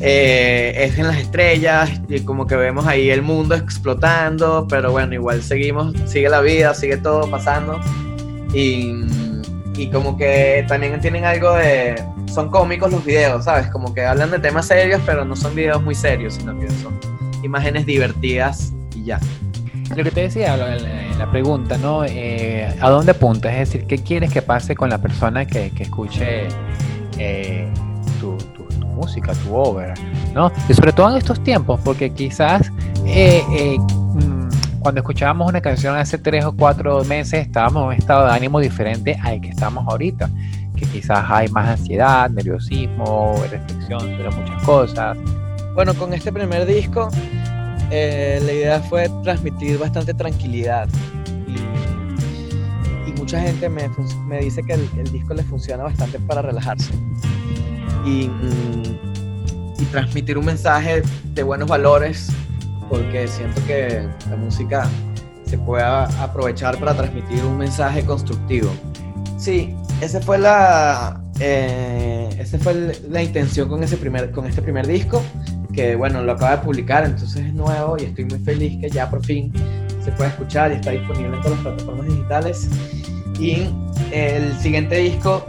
eh, 0.00 0.72
es 0.76 0.98
en 0.98 1.06
las 1.06 1.16
estrellas 1.16 1.90
y 2.08 2.20
como 2.20 2.46
que 2.46 2.56
vemos 2.56 2.86
ahí 2.86 3.10
el 3.10 3.22
mundo 3.22 3.54
explotando, 3.54 4.66
pero 4.68 4.90
bueno, 4.90 5.14
igual 5.14 5.42
seguimos, 5.42 5.94
sigue 6.06 6.28
la 6.28 6.40
vida, 6.40 6.74
sigue 6.74 6.96
todo 6.96 7.30
pasando 7.30 7.80
y 8.52 9.06
como 9.90 10.16
que 10.16 10.64
también 10.68 11.00
tienen 11.00 11.24
algo 11.24 11.54
de, 11.54 11.94
son 12.32 12.50
cómicos 12.50 12.90
los 12.90 13.04
videos, 13.04 13.44
¿sabes? 13.44 13.68
Como 13.68 13.92
que 13.94 14.04
hablan 14.04 14.30
de 14.30 14.38
temas 14.38 14.66
serios, 14.66 15.00
pero 15.04 15.24
no 15.24 15.36
son 15.36 15.54
videos 15.54 15.82
muy 15.82 15.94
serios, 15.94 16.34
sino 16.34 16.58
que 16.58 16.70
son 16.70 16.98
imágenes 17.42 17.86
divertidas 17.86 18.72
y 18.94 19.04
ya. 19.04 19.20
Lo 19.94 20.02
que 20.02 20.10
te 20.10 20.22
decía 20.22 20.56
la 20.56 21.30
pregunta, 21.30 21.76
¿no? 21.76 22.04
Eh, 22.04 22.74
¿A 22.80 22.88
dónde 22.88 23.12
apunta? 23.12 23.52
Es 23.52 23.70
decir, 23.70 23.86
¿qué 23.86 23.98
quieres 23.98 24.32
que 24.32 24.40
pase 24.40 24.74
con 24.74 24.88
la 24.88 24.98
persona 24.98 25.44
que, 25.46 25.70
que 25.70 25.82
escuche 25.82 26.48
eh, 27.18 27.68
tu, 28.20 28.36
música, 28.80 29.32
tu 29.34 29.54
obra, 29.54 29.94
¿no? 30.34 30.52
Y 30.68 30.74
sobre 30.74 30.92
todo 30.92 31.10
en 31.10 31.16
estos 31.16 31.42
tiempos, 31.42 31.80
porque 31.84 32.10
quizás 32.10 32.70
eh, 33.06 33.42
eh, 33.50 33.78
mm, 33.78 34.48
cuando 34.80 35.00
escuchábamos 35.00 35.48
una 35.48 35.60
canción 35.60 35.96
hace 35.96 36.18
tres 36.18 36.44
o 36.44 36.52
cuatro 36.52 37.02
meses 37.04 37.46
estábamos 37.46 37.82
en 37.82 37.88
un 37.88 37.94
estado 37.94 38.26
de 38.26 38.32
ánimo 38.32 38.60
diferente 38.60 39.18
al 39.22 39.40
que 39.40 39.48
estamos 39.48 39.86
ahorita, 39.88 40.30
que 40.82 40.90
quizás 40.90 41.24
hay 41.28 41.48
más 41.48 41.68
ansiedad, 41.68 42.30
nerviosismo, 42.30 43.34
reflexión 43.50 44.00
sobre 44.00 44.30
muchas 44.30 44.62
cosas. 44.64 45.18
Bueno, 45.74 45.94
con 45.94 46.12
este 46.12 46.32
primer 46.32 46.66
disco 46.66 47.08
eh, 47.90 48.40
la 48.44 48.52
idea 48.52 48.80
fue 48.80 49.08
transmitir 49.22 49.78
bastante 49.78 50.14
tranquilidad 50.14 50.88
y, 51.46 53.12
mucha 53.18 53.40
gente 53.40 53.68
me, 53.68 53.88
me 54.26 54.40
dice 54.40 54.64
que 54.64 54.72
el, 54.72 54.88
el 54.98 55.12
disco 55.12 55.32
le 55.32 55.44
funciona 55.44 55.84
bastante 55.84 56.18
para 56.18 56.42
relajarse 56.42 56.92
y, 58.04 58.28
y 59.78 59.84
transmitir 59.92 60.36
un 60.36 60.46
mensaje 60.46 61.02
de 61.32 61.42
buenos 61.44 61.68
valores, 61.68 62.30
porque 62.88 63.28
siento 63.28 63.64
que 63.64 64.08
la 64.28 64.36
música 64.36 64.88
se 65.44 65.56
puede 65.56 65.84
aprovechar 65.84 66.76
para 66.78 66.94
transmitir 66.94 67.44
un 67.44 67.58
mensaje 67.58 68.04
constructivo. 68.04 68.72
Sí, 69.38 69.76
esa 70.02 70.20
fue 70.20 70.38
la, 70.38 71.22
eh, 71.40 72.44
fue 72.60 72.94
la 73.08 73.22
intención 73.22 73.68
con, 73.68 73.82
ese 73.82 73.96
primer, 73.96 74.30
con 74.30 74.46
este 74.46 74.60
primer 74.60 74.86
disco, 74.86 75.22
que 75.72 75.96
bueno, 75.96 76.22
lo 76.22 76.32
acaba 76.32 76.56
de 76.56 76.62
publicar, 76.62 77.04
entonces 77.04 77.46
es 77.46 77.54
nuevo 77.54 77.96
y 77.98 78.04
estoy 78.04 78.26
muy 78.26 78.38
feliz 78.40 78.80
que 78.80 78.90
ya 78.90 79.08
por 79.08 79.24
fin 79.24 79.52
se 80.04 80.12
pueda 80.12 80.30
escuchar 80.30 80.72
y 80.72 80.74
está 80.74 80.90
disponible 80.90 81.36
en 81.36 81.42
todas 81.42 81.62
las 81.62 81.74
plataformas 81.74 82.06
digitales. 82.06 82.68
Y 83.38 83.68
el 84.12 84.54
siguiente 84.58 84.96
disco 84.96 85.44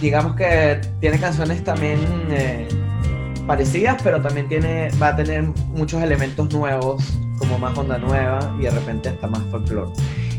digamos 0.00 0.36
que 0.36 0.80
tiene 1.00 1.18
canciones 1.18 1.62
también 1.64 1.98
eh, 2.30 2.68
parecidas, 3.46 4.00
pero 4.02 4.20
también 4.20 4.48
tiene, 4.48 4.90
va 5.00 5.08
a 5.08 5.16
tener 5.16 5.42
muchos 5.68 6.02
elementos 6.02 6.52
nuevos, 6.52 7.02
como 7.38 7.58
más 7.58 7.76
onda 7.76 7.98
nueva 7.98 8.54
y 8.58 8.62
de 8.62 8.70
repente 8.70 9.08
hasta 9.08 9.26
más 9.26 9.42
folclore. 9.50 9.90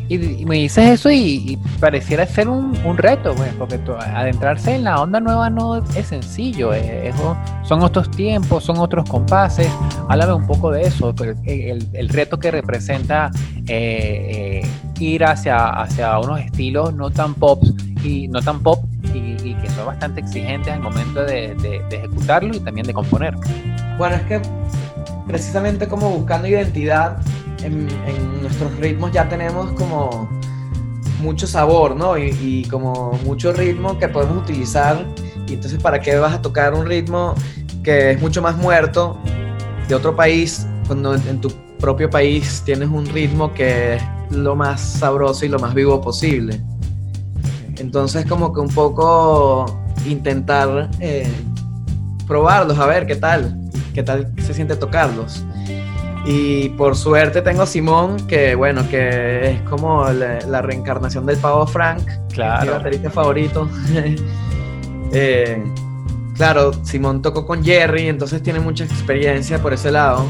Y, 0.09 0.43
me 0.45 0.55
dices 0.55 0.89
eso 0.89 1.11
y, 1.11 1.59
pareciera 1.79 2.25
ser 2.25 2.49
un, 2.49 2.75
reto, 2.97 3.35
pues, 3.35 3.53
porque 3.53 3.79
adentrarse 4.15 4.75
en 4.75 4.83
la 4.83 4.99
onda 5.01 5.19
nueva 5.19 5.51
no 5.51 5.77
es 5.77 6.07
sencillo, 6.07 6.71
son 7.63 7.83
otros 7.83 8.09
tiempos, 8.09 8.63
son 8.63 8.79
otros 8.79 9.07
compases. 9.07 9.71
Háblame 10.07 10.33
un 10.33 10.47
poco 10.47 10.71
de 10.71 10.81
eso, 10.81 11.13
el, 11.45 12.09
reto 12.09 12.39
que 12.39 12.49
representa 12.49 13.29
eh, 13.67 14.63
eh, 14.63 14.69
ir 14.99 15.23
hacia, 15.23 15.69
hacia 15.69 16.17
unos 16.17 16.39
estilos 16.39 16.93
no 16.95 17.11
tan 17.11 17.35
pop 17.35 17.63
y 18.03 18.27
no 18.27 18.41
tan 18.41 18.61
pop 18.61 18.83
y, 19.13 19.53
que 19.55 19.69
son 19.69 19.85
bastante 19.85 20.21
exigentes 20.21 20.73
al 20.73 20.81
momento 20.81 21.23
de, 21.23 21.55
ejecutarlo 21.91 22.55
y 22.55 22.59
también 22.59 22.87
de 22.87 22.93
componer. 22.93 23.35
Bueno, 23.97 24.15
es 24.15 24.23
que 24.23 24.41
precisamente 25.27 25.87
como 25.87 26.09
buscando 26.09 26.47
identidad 26.47 27.17
en, 27.63 27.87
nuestros 28.41 28.75
ritmos 28.77 29.11
ya 29.11 29.27
tenemos 29.27 29.71
como 29.73 30.29
mucho 31.21 31.47
sabor, 31.47 31.95
¿no? 31.95 32.17
Y, 32.17 32.65
como 32.69 33.13
mucho 33.25 33.51
ritmo 33.53 33.97
que 33.99 34.07
podemos 34.07 34.37
utilizar. 34.43 35.05
Y 35.47 35.53
entonces, 35.53 35.81
¿para 35.81 35.99
qué 35.99 36.17
vas 36.17 36.33
a 36.33 36.41
tocar 36.41 36.73
un 36.73 36.85
ritmo 36.85 37.35
que 37.83 38.11
es 38.11 38.21
mucho 38.21 38.41
más 38.41 38.57
muerto 38.57 39.17
de 39.87 39.95
otro 39.95 40.15
país 40.15 40.67
cuando 40.87 41.15
en 41.15 41.41
tu 41.41 41.51
propio 41.79 42.09
país 42.09 42.61
tienes 42.65 42.89
un 42.89 43.05
ritmo 43.05 43.53
que 43.53 43.95
es 43.95 44.03
lo 44.31 44.55
más 44.55 44.81
sabroso 44.81 45.45
y 45.45 45.49
lo 45.49 45.59
más 45.59 45.73
vivo 45.73 46.01
posible? 46.01 46.61
Entonces 47.77 48.25
como 48.25 48.53
que 48.53 48.59
un 48.59 48.69
poco 48.69 49.65
intentar 50.05 50.89
eh, 50.99 51.31
probarlos, 52.27 52.77
a 52.77 52.85
ver 52.85 53.07
qué 53.07 53.15
tal, 53.15 53.57
qué 53.93 54.03
tal 54.03 54.31
se 54.41 54.53
siente 54.53 54.75
tocarlos. 54.75 55.43
Y 56.31 56.69
por 56.69 56.95
suerte 56.95 57.41
tengo 57.41 57.63
a 57.63 57.65
Simón, 57.65 58.27
que 58.27 58.53
bueno, 58.53 58.87
que 58.87 59.49
es 59.49 59.61
como 59.61 60.07
la, 60.11 60.61
reencarnación 60.61 61.25
del 61.25 61.37
pavo 61.37 61.65
Frank, 61.65 62.07
claro. 62.31 62.65
mi 62.65 62.71
baterista 62.71 63.09
favorito. 63.09 63.67
Eh, 65.11 65.63
claro, 66.35 66.71
Simón 66.83 67.23
tocó 67.23 67.43
con 67.43 67.63
Jerry, 67.63 68.09
entonces 68.09 68.43
tiene 68.43 68.59
mucha 68.59 68.83
experiencia 68.83 69.59
por 69.59 69.73
ese 69.73 69.89
lado. 69.91 70.23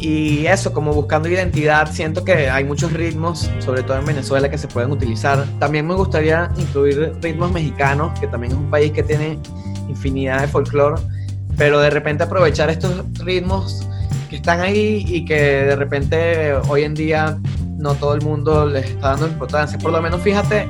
Y 0.00 0.46
eso, 0.46 0.72
como 0.72 0.94
buscando 0.94 1.28
identidad, 1.28 1.92
siento 1.92 2.24
que 2.24 2.48
hay 2.48 2.64
muchos 2.64 2.94
ritmos, 2.94 3.50
sobre 3.58 3.82
todo 3.82 3.98
en 3.98 4.06
Venezuela, 4.06 4.50
que 4.50 4.56
se 4.56 4.66
pueden 4.66 4.90
utilizar. 4.92 5.44
También 5.58 5.86
me 5.86 5.94
gustaría 5.94 6.50
incluir 6.56 7.12
ritmos 7.20 7.52
mexicanos, 7.52 8.18
que 8.18 8.28
también 8.28 8.54
es 8.54 8.58
un 8.58 8.70
país 8.70 8.92
que 8.92 9.02
tiene 9.02 9.38
infinidad 9.90 10.40
de 10.40 10.48
folclore, 10.48 11.02
pero 11.58 11.80
de 11.80 11.90
repente 11.90 12.24
aprovechar 12.24 12.70
estos 12.70 13.04
ritmos 13.18 13.86
que 14.32 14.36
están 14.36 14.62
ahí 14.62 15.04
y 15.06 15.26
que 15.26 15.34
de 15.34 15.76
repente 15.76 16.54
hoy 16.66 16.84
en 16.84 16.94
día 16.94 17.38
no 17.76 17.94
todo 17.94 18.14
el 18.14 18.22
mundo 18.22 18.64
les 18.64 18.86
está 18.86 19.10
dando 19.10 19.26
importancia. 19.26 19.78
Por 19.78 19.92
lo 19.92 20.00
menos 20.00 20.22
fíjate, 20.22 20.66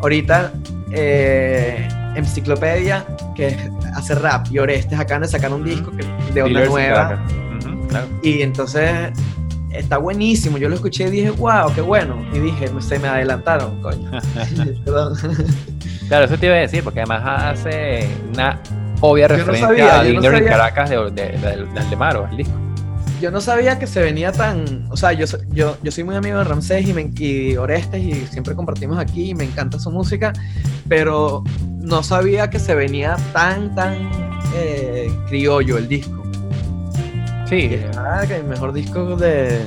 ahorita 0.00 0.50
eh, 0.92 1.86
Enciclopedia, 2.14 3.04
que 3.34 3.54
hace 3.94 4.14
rap, 4.14 4.46
y 4.50 4.58
Orestes 4.60 4.98
acaban 4.98 5.20
de 5.20 5.28
sacar 5.28 5.52
un 5.52 5.62
disco 5.62 5.92
de 6.32 6.42
onda 6.42 6.64
nueva. 6.64 7.22
Y 8.22 8.40
entonces 8.40 9.10
está 9.72 9.98
buenísimo. 9.98 10.56
Yo 10.56 10.70
lo 10.70 10.76
escuché 10.76 11.08
y 11.08 11.10
dije, 11.10 11.30
wow, 11.32 11.70
qué 11.74 11.82
bueno. 11.82 12.16
Y 12.32 12.38
dije, 12.38 12.70
se 12.80 12.98
me 12.98 13.08
adelantaron, 13.08 13.82
coño. 13.82 14.10
claro, 16.08 16.24
eso 16.24 16.38
te 16.38 16.46
iba 16.46 16.54
a 16.54 16.60
decir, 16.60 16.82
porque 16.82 17.00
además 17.00 17.58
hace 17.58 18.08
una 18.32 18.58
obvia 19.02 19.28
referencia 19.28 20.00
a 20.00 20.02
Linder 20.02 20.42
y 20.42 20.46
Caracas 20.46 20.88
de, 20.88 20.96
de, 20.96 21.10
de, 21.10 21.66
de 21.66 21.80
Aldemaro, 21.80 22.26
el 22.30 22.38
disco. 22.38 22.66
Yo 23.20 23.30
no 23.30 23.40
sabía 23.40 23.78
que 23.78 23.86
se 23.86 24.00
venía 24.02 24.32
tan. 24.32 24.86
O 24.90 24.96
sea, 24.96 25.12
yo, 25.12 25.26
yo, 25.50 25.76
yo 25.82 25.92
soy 25.92 26.04
muy 26.04 26.16
amigo 26.16 26.38
de 26.38 26.44
Ramsés 26.44 26.86
y, 26.86 27.24
y 27.24 27.56
Orestes 27.56 28.02
y 28.02 28.12
siempre 28.26 28.54
compartimos 28.54 28.98
aquí 28.98 29.30
y 29.30 29.34
me 29.34 29.44
encanta 29.44 29.78
su 29.78 29.90
música, 29.90 30.32
pero 30.88 31.42
no 31.78 32.02
sabía 32.02 32.50
que 32.50 32.58
se 32.58 32.74
venía 32.74 33.16
tan, 33.32 33.74
tan 33.74 33.94
eh, 34.54 35.10
criollo 35.28 35.78
el 35.78 35.88
disco. 35.88 36.22
Sí. 37.48 37.80
Ah, 37.96 38.24
que 38.26 38.36
el 38.36 38.44
mejor 38.44 38.72
disco 38.72 39.16
de, 39.16 39.60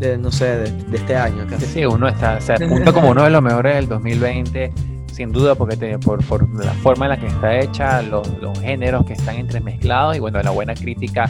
de 0.00 0.18
no 0.18 0.32
sé, 0.32 0.56
de, 0.56 0.96
este 0.96 1.14
año. 1.14 1.46
Casi. 1.48 1.66
Sí, 1.66 1.84
uno 1.84 2.08
está, 2.08 2.40
se 2.40 2.54
apunta 2.54 2.92
como 2.94 3.10
uno 3.10 3.22
de 3.22 3.30
los 3.30 3.42
mejores 3.42 3.76
del 3.76 3.88
2020, 3.88 4.72
sin 5.12 5.30
duda, 5.30 5.54
porque 5.54 5.76
te, 5.76 5.98
por, 5.98 6.24
por, 6.24 6.48
la 6.64 6.72
forma 6.72 7.06
en 7.06 7.10
la 7.10 7.20
que 7.20 7.26
está 7.26 7.56
hecha, 7.58 8.02
los, 8.02 8.26
los, 8.40 8.58
géneros 8.58 9.04
que 9.06 9.12
están 9.12 9.36
entremezclados 9.36 10.16
y 10.16 10.18
bueno, 10.18 10.42
la 10.42 10.50
buena 10.50 10.74
crítica 10.74 11.28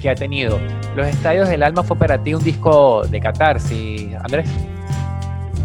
que 0.00 0.10
ha 0.10 0.14
tenido. 0.14 0.58
Los 0.96 1.06
Estadios 1.06 1.48
del 1.48 1.62
Alma 1.62 1.82
fue 1.82 1.96
para 1.96 2.22
ti 2.22 2.34
un 2.34 2.42
disco 2.42 3.06
de 3.06 3.20
catarsis, 3.20 4.14
Andrés. 4.22 4.48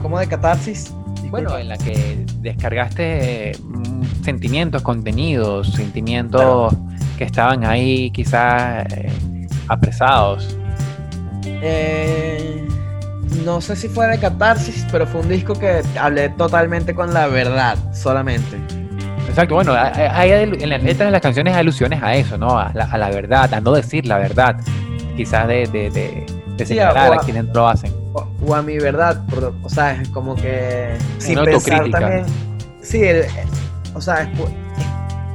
¿Cómo 0.02 0.19
de 0.19 0.28
catarsis? 0.28 0.93
Bueno, 1.30 1.58
en 1.58 1.69
la 1.69 1.78
que 1.78 2.26
descargaste 2.41 3.54
mm, 3.62 4.24
sentimientos, 4.24 4.82
contenidos, 4.84 5.74
sentimientos 5.74 6.74
que 7.17 7.24
estaban 7.24 7.65
ahí 7.65 8.12
quizás... 8.12 8.86
Eh, 8.93 9.12
apresados? 9.67 10.58
Eh, 11.45 12.67
no 13.43 13.62
sé 13.62 13.76
si 13.76 13.88
fue 13.88 14.08
de 14.08 14.19
catarsis, 14.19 14.86
pero 14.91 15.06
fue 15.06 15.21
un 15.21 15.30
disco 15.30 15.54
que 15.54 15.82
hablé 16.00 16.30
totalmente 16.30 16.93
con 16.93 17.13
la 17.13 17.28
verdad, 17.28 17.78
solamente. 17.93 18.58
Exacto, 19.28 19.56
bueno, 19.56 19.74
hay, 19.74 20.32
en 20.32 20.70
las 20.70 20.84
letras 20.84 21.08
de 21.08 21.12
las 21.12 21.22
canciones 21.22 21.54
hay 21.54 21.60
alusiones 21.62 22.02
a 22.02 22.16
eso, 22.16 22.38
¿no? 22.38 22.58
A 22.58 22.72
la, 22.74 23.10
verdad, 23.10 23.54
a 23.54 23.60
no 23.60 23.72
decir 23.74 24.06
la 24.06 24.18
verdad, 24.18 24.58
quizás 25.16 25.48
de, 25.48 25.68
de, 25.68 25.90
de, 26.56 26.66
señalar 26.66 27.14
a, 27.14 27.18
quienes 27.18 27.46
lo 27.54 27.68
hacen. 27.68 27.94
O, 28.14 28.56
a 28.56 28.62
mi 28.62 28.78
verdad, 28.78 29.24
o 29.62 29.70
sea, 29.70 29.94
es 30.02 30.10
como 30.10 30.36
que 30.36 30.98
sin 31.18 31.44
pensar 31.44 31.90
también. 31.90 32.26
Sí, 32.82 33.02
o 33.94 34.02
sea, 34.02 34.32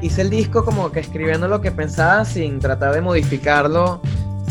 hice 0.01 0.23
el 0.23 0.31
disco 0.31 0.65
como 0.65 0.91
que 0.93 1.01
escribiendo 1.01 1.49
lo 1.49 1.61
que 1.61 1.71
pensaba 1.71 2.25
sin 2.25 2.59
tratar 2.59 2.95
de 2.95 3.01
modificarlo 3.01 4.01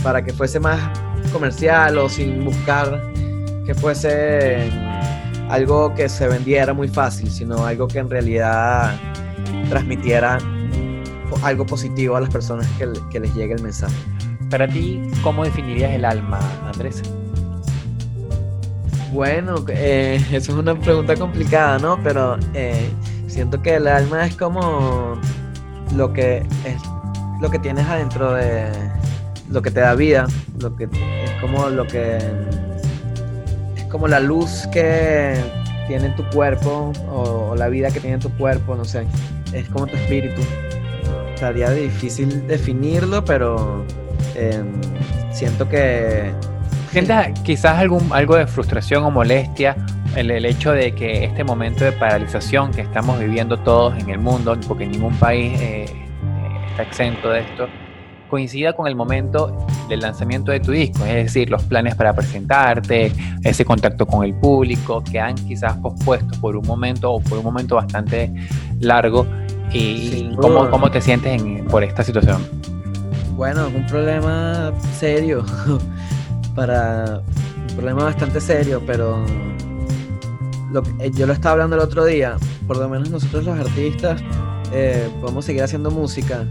para 0.04 0.24
que 0.24 0.34
fuese 0.34 0.60
más 0.60 0.80
comercial 1.32 1.98
o 1.98 2.10
sin 2.10 2.46
buscar 2.46 3.02
que 3.66 3.74
fuese 3.74 4.70
algo 5.50 5.94
que 5.94 6.10
se 6.10 6.28
vendiera 6.28 6.74
muy 6.74 6.88
fácil, 6.88 7.32
sino 7.32 7.66
algo 7.66 7.88
que 7.88 8.00
en 8.00 8.10
realidad 8.10 8.96
transmitiera 9.70 10.40
algo 11.44 11.66
positivo 11.66 12.16
a 12.16 12.22
las 12.22 12.30
personas 12.30 12.68
que, 12.78 13.20
les 13.20 13.34
llegue 13.34 13.54
el 13.54 13.62
mensaje. 13.62 13.96
Para 14.50 14.68
ti, 14.68 15.02
¿cómo 15.24 15.46
definirías 15.46 15.92
el 15.92 16.06
alma, 16.06 16.40
Andrés? 16.66 17.02
Bueno, 19.14 19.64
eh, 19.70 20.16
eso 20.32 20.52
es 20.52 20.58
una 20.58 20.76
pregunta 20.76 21.16
complicada, 21.16 21.80
¿no? 21.80 22.02
Pero 22.04 22.38
eh, 22.54 22.90
siento 23.28 23.62
que 23.62 23.76
el 23.76 23.88
alma 23.88 24.26
es 24.26 24.36
como 24.36 25.18
lo 25.96 26.14
que 26.14 26.38
es 26.66 26.82
lo 27.42 27.50
que 27.50 27.60
tienes 27.60 27.88
adentro 27.88 28.34
de 28.34 28.70
lo 29.50 29.62
que 29.62 29.72
te 29.72 29.80
da 29.80 29.96
vida, 29.96 30.28
lo 30.60 30.76
que 30.76 30.84
es 30.84 31.32
como 31.42 31.70
lo 31.70 31.88
que 31.88 32.18
es 33.78 33.84
como 33.86 34.08
la 34.08 34.20
luz 34.20 34.68
que 34.72 35.34
tiene 35.88 36.08
en 36.08 36.16
tu 36.16 36.24
cuerpo 36.30 36.92
o, 37.12 37.56
la 37.56 37.68
vida 37.68 37.90
que 37.90 38.00
tiene 38.00 38.16
en 38.16 38.22
tu 38.22 38.30
cuerpo, 38.38 38.76
no 38.76 38.86
sé, 38.86 39.08
es 39.54 39.70
como 39.70 39.88
tu 39.88 39.96
espíritu. 39.96 40.42
Estaría 41.34 41.70
difícil 41.72 42.46
definirlo, 42.48 43.24
pero 43.24 43.86
em, 44.36 44.66
siento 45.32 45.68
que 45.68 46.34
Gente, 46.92 47.14
quizás 47.44 47.78
algún, 47.78 48.12
algo 48.12 48.36
de 48.36 48.48
frustración 48.48 49.04
o 49.04 49.12
molestia 49.12 49.76
el, 50.16 50.32
el, 50.32 50.46
hecho 50.46 50.72
de 50.72 50.94
que 50.96 51.24
este 51.24 51.44
momento 51.44 51.84
de 51.84 51.92
paralización 51.92 52.72
que 52.72 52.82
estamos 52.82 53.20
viviendo 53.20 53.58
todos 53.58 53.96
en 54.00 54.10
el 54.10 54.18
mundo, 54.18 54.58
porque 54.68 54.88
ningún 54.88 55.14
país 55.18 55.60
eh, 55.62 55.86
está 56.72 56.82
exento 56.82 57.30
de 57.30 57.42
esto, 57.42 57.68
coincida 58.28 58.74
con 58.74 58.88
el 58.88 58.96
momento 58.96 59.68
del 59.88 60.00
lanzamiento 60.00 60.52
de 60.52 60.60
tu 60.62 60.72
disco, 60.72 61.06
es 61.06 61.26
decir, 61.26 61.52
los 61.52 61.64
planes 61.64 61.94
para 61.94 62.14
presentarte, 62.14 63.12
ese 63.44 63.66
contacto 63.66 64.08
con 64.08 64.24
el 64.24 64.34
público, 64.34 65.04
que 65.04 65.20
han 65.20 65.36
quizás 65.36 65.78
pospuesto 65.78 66.40
por 66.42 66.56
un 66.56 66.66
momento 66.66 67.12
o 67.12 67.22
por 67.22 67.38
un 67.38 67.44
momento 67.44 67.76
bastante 67.76 68.34
largo. 68.80 69.28
¿Y 69.72 70.36
cómo, 70.36 70.70
cómo, 70.70 70.90
te 70.90 71.02
sientes 71.02 71.42
por 71.70 71.84
esta 71.84 72.04
situación? 72.04 72.42
Bueno, 73.36 73.68
un 73.68 73.86
problema 73.88 74.74
serio, 74.98 75.46
para 76.56 77.22
un 77.70 77.76
problema 77.76 78.04
bastante 78.06 78.42
serio, 78.42 78.82
pero 78.86 79.24
lo 80.72 80.84
eh, 81.00 81.12
yo 81.14 81.26
lo 81.26 81.34
estaba 81.34 81.54
hablando 81.54 81.76
el 81.76 81.82
otro 81.82 82.06
día, 82.06 82.38
por 82.68 82.78
lo 82.78 82.90
menos 82.90 83.10
nosotros 83.10 83.46
los 83.46 83.60
artistas 83.60 84.22
eh, 84.74 85.10
podemos 85.22 85.46
seguir 85.46 85.64
haciendo 85.64 85.92
música 85.92 86.46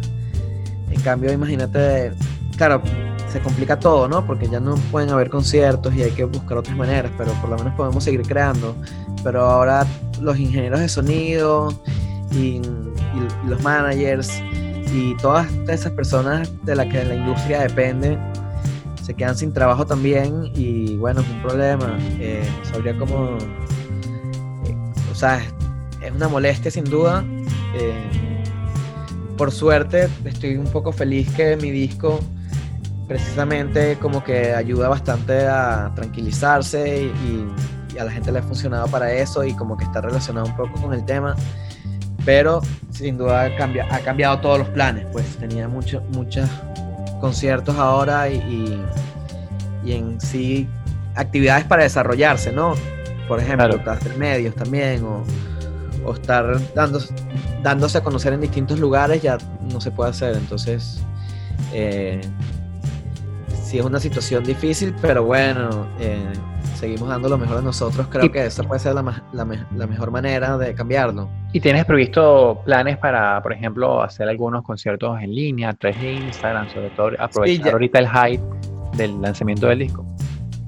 en 0.90 1.00
cambio, 1.02 1.32
imagínate, 1.32 2.12
claro, 2.56 2.82
se 3.30 3.40
complica 3.40 3.78
todo, 3.78 4.08
¿no? 4.08 4.24
Porque 4.26 4.48
ya 4.48 4.60
no 4.60 4.74
pueden 4.90 5.10
haber 5.10 5.28
conciertos 5.28 5.94
y 5.94 6.02
hay 6.02 6.10
que 6.12 6.24
buscar 6.24 6.58
otras 6.58 6.76
maneras, 6.76 7.12
pero 7.16 7.32
por 7.40 7.50
lo 7.50 7.56
menos 7.56 7.74
podemos 7.74 8.02
seguir 8.02 8.22
creando. 8.22 8.74
Pero 9.22 9.42
ahora 9.42 9.86
los 10.20 10.38
ingenieros 10.38 10.80
de 10.80 10.88
sonido 10.88 11.68
y, 12.32 12.60
los 13.46 13.62
managers 13.62 14.30
y 14.92 15.16
todas 15.16 15.50
esas 15.68 15.92
personas 15.92 16.50
de 16.64 16.76
las 16.76 16.86
que 16.86 17.04
la 17.04 17.14
industria 17.14 17.60
depende 17.60 18.18
se 19.02 19.14
quedan 19.14 19.36
sin 19.36 19.52
trabajo 19.52 19.86
también 19.86 20.52
y 20.54 20.96
bueno, 20.96 21.22
es 21.22 21.28
un 21.30 21.42
problema. 21.42 21.96
Eh, 22.20 22.46
sabría 22.62 22.96
cómo... 22.98 23.38
Eh, 24.66 24.76
o 25.10 25.14
sea, 25.14 25.40
es 26.02 26.12
una 26.12 26.28
molestia 26.28 26.70
sin 26.70 26.84
duda. 26.84 27.24
Eh, 27.74 28.44
por 29.38 29.50
suerte 29.50 30.08
estoy 30.24 30.56
un 30.56 30.66
poco 30.66 30.92
feliz 30.92 31.30
que 31.32 31.56
mi 31.56 31.70
disco 31.70 32.20
precisamente 33.08 33.96
como 33.96 34.22
que 34.22 34.52
ayuda 34.52 34.88
bastante 34.88 35.46
a 35.46 35.90
tranquilizarse 35.94 37.04
y, 37.04 37.48
a 37.98 38.04
la 38.04 38.12
gente 38.12 38.30
le 38.30 38.38
ha 38.38 38.42
funcionado 38.42 38.86
para 38.86 39.12
eso 39.12 39.42
y 39.42 39.56
como 39.56 39.76
que 39.76 39.82
está 39.82 40.00
relacionado 40.00 40.46
un 40.46 40.56
poco 40.56 40.80
con 40.80 40.94
el 40.94 41.04
tema. 41.04 41.34
Pero 42.28 42.60
sin 42.90 43.16
duda 43.16 43.40
ha, 43.40 43.94
ha 43.94 44.00
cambiado 44.00 44.38
todos 44.40 44.58
los 44.58 44.68
planes, 44.68 45.06
pues 45.12 45.24
tenía 45.38 45.66
muchos 45.66 46.02
muchos 46.10 46.46
conciertos 47.22 47.74
ahora 47.76 48.28
y, 48.28 48.84
y, 49.82 49.92
en 49.92 50.20
sí 50.20 50.68
actividades 51.14 51.64
para 51.64 51.84
desarrollarse, 51.84 52.52
¿no? 52.52 52.74
Por 53.28 53.40
ejemplo, 53.40 53.80
hacer 53.90 54.14
medios 54.18 54.54
también 54.54 55.02
o 55.04 55.24
o 56.04 56.12
estar 56.12 56.60
dándose, 56.74 57.14
dándose 57.62 57.96
a 57.96 58.02
conocer 58.02 58.34
en 58.34 58.42
distintos 58.42 58.78
lugares 58.78 59.22
ya 59.22 59.38
no 59.72 59.80
se 59.80 59.90
puede 59.90 60.10
hacer. 60.10 60.36
Entonces, 60.36 61.00
eh, 61.72 62.20
sí 63.64 63.78
es 63.78 63.84
una 63.86 64.00
situación 64.00 64.44
difícil, 64.44 64.94
pero 65.00 65.24
bueno, 65.24 65.86
eh, 65.98 66.30
seguimos 66.78 67.08
dando 67.08 67.28
lo 67.28 67.36
mejor 67.36 67.56
de 67.56 67.62
nosotros. 67.62 68.06
Creo 68.08 68.30
que 68.30 68.46
esa 68.46 68.62
puede 68.62 68.78
ser 68.78 68.94
la, 68.94 69.04
la, 69.32 69.86
mejor 69.86 70.10
manera 70.10 70.56
de 70.56 70.74
cambiarlo. 70.74 71.28
¿Y 71.52 71.60
tienes 71.60 71.84
previsto 71.84 72.60
planes 72.64 72.96
para, 72.98 73.42
por 73.42 73.52
ejemplo, 73.52 74.02
hacer 74.02 74.28
algunos 74.28 74.62
conciertos 74.62 75.20
en 75.20 75.34
línea, 75.34 75.70
a 75.70 75.72
través 75.74 76.00
de 76.00 76.12
Instagram, 76.14 76.68
sobre 76.70 76.90
todo 76.90 77.10
aprovechar 77.18 77.72
ahorita 77.72 77.98
el 77.98 78.08
hype 78.08 78.44
del 78.96 79.20
lanzamiento 79.20 79.66
del 79.66 79.80
disco? 79.80 80.06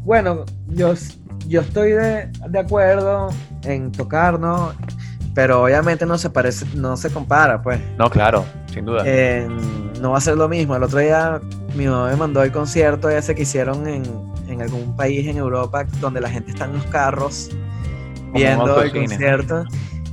Bueno, 0.03 0.45
yo, 0.69 0.95
yo 1.47 1.61
estoy 1.61 1.93
de, 1.93 2.27
de 2.49 2.59
acuerdo 2.59 3.29
en 3.65 3.93
tocar, 3.93 4.39
¿no? 4.39 4.73
pero 5.35 5.63
obviamente 5.63 6.07
no 6.07 6.19
se 6.19 6.31
parece, 6.31 6.67
no 6.75 6.97
se 6.97 7.11
compara, 7.11 7.63
pues. 7.63 7.81
No, 7.97 8.11
claro, 8.11 8.45
sin 8.73 8.85
duda. 8.85 9.05
no 10.01 10.11
va 10.11 10.19
a 10.19 10.21
ser 10.21 10.37
lo 10.37 10.49
mismo. 10.49 10.75
El 10.75 10.83
otro 10.83 10.99
día 10.99 11.41
mi 11.75 11.87
mamá 11.87 12.11
me 12.11 12.17
mandó 12.17 12.43
el 12.43 12.51
concierto 12.51 13.09
ese 13.09 13.35
que 13.35 13.43
hicieron 13.43 13.87
en, 13.87 14.03
en 14.61 14.69
algún 14.69 14.97
país 14.97 15.27
en 15.27 15.37
Europa 15.37 15.85
donde 16.01 16.21
la 16.21 16.29
gente 16.29 16.51
está 16.51 16.67
en 16.67 16.75
los 16.75 16.85
carros 16.87 17.51
viendo 18.33 18.83
el 18.83 18.93
concierto 18.93 19.65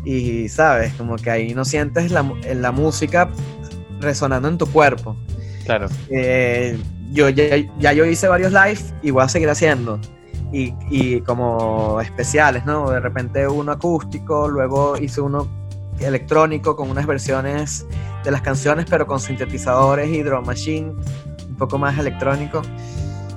y 0.04 0.48
sabes, 0.48 0.94
como 0.94 1.18
que 1.18 1.30
ahí 1.30 1.54
no 1.54 1.66
sientes 1.66 2.12
la, 2.12 2.26
la 2.56 2.72
música 2.72 3.30
resonando 4.00 4.48
en 4.48 4.58
tu 4.58 4.66
cuerpo. 4.68 5.18
Claro. 5.66 5.88
Eh, 6.10 6.80
yo 7.12 7.30
ya, 7.30 7.58
ya, 7.78 7.94
yo 7.94 8.06
hice 8.06 8.28
varios 8.28 8.54
live 8.54 8.80
y 9.02 9.12
voy 9.12 9.24
a 9.24 9.30
seguir 9.30 9.50
haciendo 9.50 10.00
y, 10.52 11.20
como 11.22 12.00
especiales, 12.00 12.66
¿no? 12.66 12.90
De 12.90 13.00
repente 13.00 13.48
uno 13.48 13.74
acústico, 13.74 14.48
luego 14.48 14.98
hice 14.98 15.20
uno 15.20 15.48
electrónico 16.00 16.76
con 16.76 16.90
unas 16.90 17.06
versiones 17.06 17.86
de 18.24 18.32
las 18.32 18.42
canciones, 18.42 18.86
pero 18.90 19.08
con 19.08 19.20
sintetizadores 19.20 20.10
y 20.10 20.24
drum 20.24 20.46
machine, 20.46 20.94
un 21.50 21.56
poco 21.58 21.78
más 21.78 21.98
electrónico. 21.98 22.62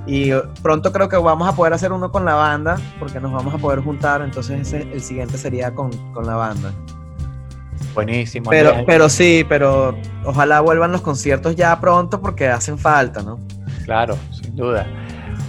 Y 0.07 0.31
pronto 0.63 0.91
creo 0.91 1.07
que 1.09 1.17
vamos 1.17 1.47
a 1.47 1.55
poder 1.55 1.73
hacer 1.73 1.91
uno 1.91 2.11
con 2.11 2.25
la 2.25 2.35
banda, 2.35 2.77
porque 2.99 3.19
nos 3.19 3.31
vamos 3.31 3.53
a 3.53 3.57
poder 3.57 3.81
juntar, 3.81 4.21
entonces 4.21 4.73
el 4.73 5.01
siguiente 5.01 5.37
sería 5.37 5.73
con, 5.73 5.91
con 6.13 6.25
la 6.25 6.35
banda. 6.35 6.71
Buenísimo. 7.93 8.49
Pero, 8.49 8.83
pero 8.85 9.09
sí, 9.09 9.45
pero 9.47 9.95
ojalá 10.25 10.61
vuelvan 10.61 10.91
los 10.91 11.01
conciertos 11.01 11.55
ya 11.55 11.79
pronto 11.79 12.21
porque 12.21 12.47
hacen 12.47 12.77
falta, 12.77 13.21
¿no? 13.21 13.39
Claro, 13.85 14.17
sin 14.31 14.55
duda. 14.55 14.87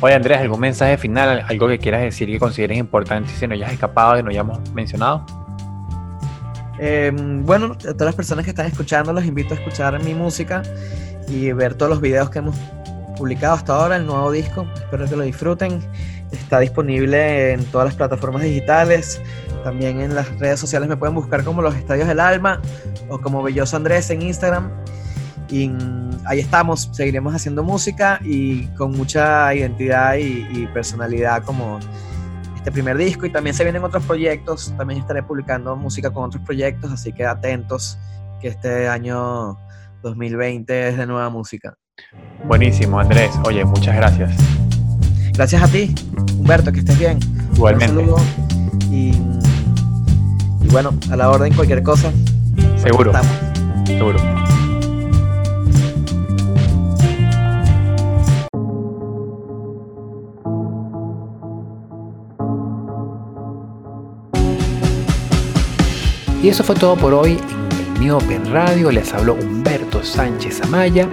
Oye 0.01 0.15
Andrés, 0.15 0.38
¿algún 0.41 0.59
mensaje 0.59 0.99
final, 0.99 1.45
algo 1.49 1.69
que 1.69 1.79
quieras 1.79 2.03
decir 2.03 2.29
que 2.29 2.41
consideres 2.41 2.77
importante 2.77 3.31
si 3.31 3.47
no 3.47 3.55
hayas 3.55 3.73
escapado, 3.73 4.17
que 4.17 4.23
no 4.25 4.31
hayamos 4.31 4.59
mencionado? 4.73 5.25
Em, 6.79 7.45
bueno, 7.47 7.77
a 7.79 7.93
todas 7.93 8.07
las 8.07 8.15
personas 8.17 8.45
que 8.45 8.51
están 8.51 8.67
escuchando, 8.67 9.12
los 9.12 9.25
invito 9.25 9.55
a 9.55 9.59
escuchar 9.59 10.03
mi 10.03 10.15
música 10.15 10.62
y 11.29 11.53
ver 11.53 11.75
todos 11.75 11.91
los 11.91 12.01
videos 12.01 12.31
que 12.31 12.41
hemos 12.41 12.57
publicado 13.23 13.55
hasta 13.55 13.77
ahora, 13.77 13.95
el 13.95 14.05
nuevo 14.05 14.33
disco. 14.33 14.67
Espero 14.75 15.09
que 15.09 15.15
lo 15.15 15.23
disfruten. 15.23 15.81
Está 16.33 16.59
disponible 16.59 17.53
en 17.53 17.65
todas 17.67 17.85
las 17.87 17.95
plataformas 17.95 18.43
digitales. 18.43 19.23
También 19.63 20.01
en 20.01 20.17
las 20.17 20.29
redes 20.41 20.59
sociales 20.59 20.89
me 20.89 20.97
pueden 20.97 21.15
buscar 21.15 21.45
como 21.45 21.63
Los 21.63 21.77
Estadios 21.77 22.09
del 22.09 22.19
Alma 22.19 22.61
o 23.09 23.21
como 23.21 23.41
Belloso 23.41 23.77
Andrés 23.77 24.11
en 24.11 24.23
Instagram. 24.23 24.73
Y 25.49 25.71
ahí 26.25 26.41
estamos, 26.41 26.91
seguiremos 26.91 27.33
haciendo 27.33 27.63
música 27.63 28.19
y 28.25 28.67
con 28.75 28.91
mucha 28.91 29.55
identidad 29.55 30.17
y, 30.17 30.67
personalidad 30.75 31.45
como 31.45 31.79
este 32.57 32.73
primer 32.73 32.97
disco 32.97 33.25
y 33.27 33.31
también 33.31 33.55
se 33.55 33.63
vienen 33.63 33.85
otros 33.85 34.05
proyectos, 34.05 34.75
también 34.77 34.99
estaré 34.99 35.23
publicando 35.23 35.77
música 35.77 36.11
con 36.11 36.25
otros 36.25 36.43
proyectos, 36.43 36.91
así 36.91 37.13
que 37.13 37.25
atentos 37.25 37.99
que 38.41 38.49
este 38.49 38.89
año 38.89 39.57
2020 40.03 40.89
es 40.89 40.97
de 40.97 41.07
nueva 41.07 41.31
música. 41.31 41.77
Buenísimo, 42.45 42.99
Andrés. 42.99 43.31
Oye, 43.45 43.65
muchas 43.65 43.97
gracias. 43.97 44.33
Gracias 45.33 45.62
a 45.62 45.69
ti, 45.69 45.95
Humberto, 46.38 46.73
que 46.73 46.81
estés 46.81 46.99
bien. 46.99 47.19
Igualmente. 47.55 47.97
Un 47.97 48.01
saludo 48.01 48.17
y, 48.91 49.12
y 50.62 50.69
bueno, 50.71 50.93
a 51.11 51.17
la 51.17 51.31
orden 51.31 51.55
cualquier 51.55 51.83
cosa. 51.83 52.12
Seguro. 52.77 53.12
Estamos. 53.12 53.87
Seguro. 53.87 54.19
Y 66.43 66.49
eso 66.49 66.65
fue 66.65 66.75
todo 66.75 66.97
por 66.97 67.15
hoy 67.15 67.38
en 67.92 67.96
el 67.96 68.00
Miope 68.00 68.35
en 68.35 68.52
Radio. 68.52 68.90
Les 68.90 69.12
habló 69.14 69.35
Humberto 69.35 70.02
Sánchez 70.02 70.62
Amaya. 70.62 71.09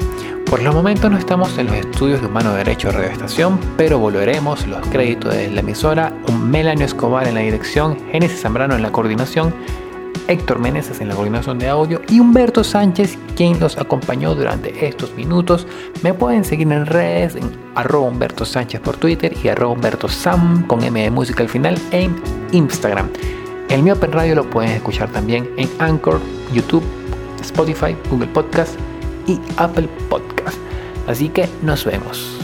Por 0.46 0.62
los 0.62 0.74
momentos 0.74 1.12
no 1.12 1.18
estamos 1.18 1.58
en 1.58 1.68
los 1.68 1.76
estudios 1.76 2.22
de 2.22 2.28
Humano 2.28 2.54
Derecho 2.54 2.88
de 2.88 2.94
Radio 2.94 3.12
Estación, 3.12 3.60
pero 3.78 4.00
volveremos 4.00 4.66
los 4.68 4.86
créditos 4.88 5.34
de 5.34 5.50
la 5.52 5.60
emisora, 5.60 6.14
un 6.28 6.50
Melanio 6.50 6.86
Escobar 6.86 7.28
en 7.28 7.36
la 7.36 7.42
dirección, 7.42 7.98
Génesis 8.12 8.42
Zambrano 8.42 8.76
en 8.76 8.82
la 8.82 8.92
coordinación, 8.92 9.54
Héctor 10.28 10.60
Meneses 10.60 11.02
en 11.02 11.10
la 11.10 11.16
coordinación 11.16 11.60
de 11.60 11.70
audio 11.70 12.02
y 12.10 12.20
Humberto 12.20 12.64
Sánchez 12.64 13.18
quien 13.36 13.60
los 13.60 13.78
acompañó 13.78 14.34
durante 14.34 14.88
estos 14.88 15.14
minutos. 15.16 15.68
Me 16.02 16.14
pueden 16.14 16.44
seguir 16.44 16.72
en 16.72 16.86
redes 16.86 17.36
en 17.36 17.52
arroba 17.76 18.10
Humberto 18.10 18.46
Sánchez 18.46 18.82
por 18.82 18.98
Twitter 18.98 19.36
y 19.44 19.50
arroba 19.50 19.74
Humberto 19.74 20.08
Sam 20.08 20.66
con 20.66 20.84
M 20.84 21.02
de 21.02 21.12
música 21.12 21.44
al 21.44 21.50
final 21.50 21.78
en 21.92 22.16
Instagram. 22.52 23.10
El 23.70 23.84
Miope 23.84 24.08
en 24.08 24.14
Radio 24.14 24.36
lo 24.36 24.50
pueden 24.50 24.72
escuchar 24.72 25.12
también 25.12 25.48
en 25.58 25.70
Anchor, 25.78 26.20
YouTube, 26.52 26.84
Spotify, 27.40 27.96
Google 28.10 28.28
Podcast 28.28 28.74
y 29.28 29.40
Apple 29.58 29.88
Podcast. 30.10 30.58
Así 31.08 31.30
que 31.30 31.48
nos 31.62 31.86
vemos. 31.86 32.39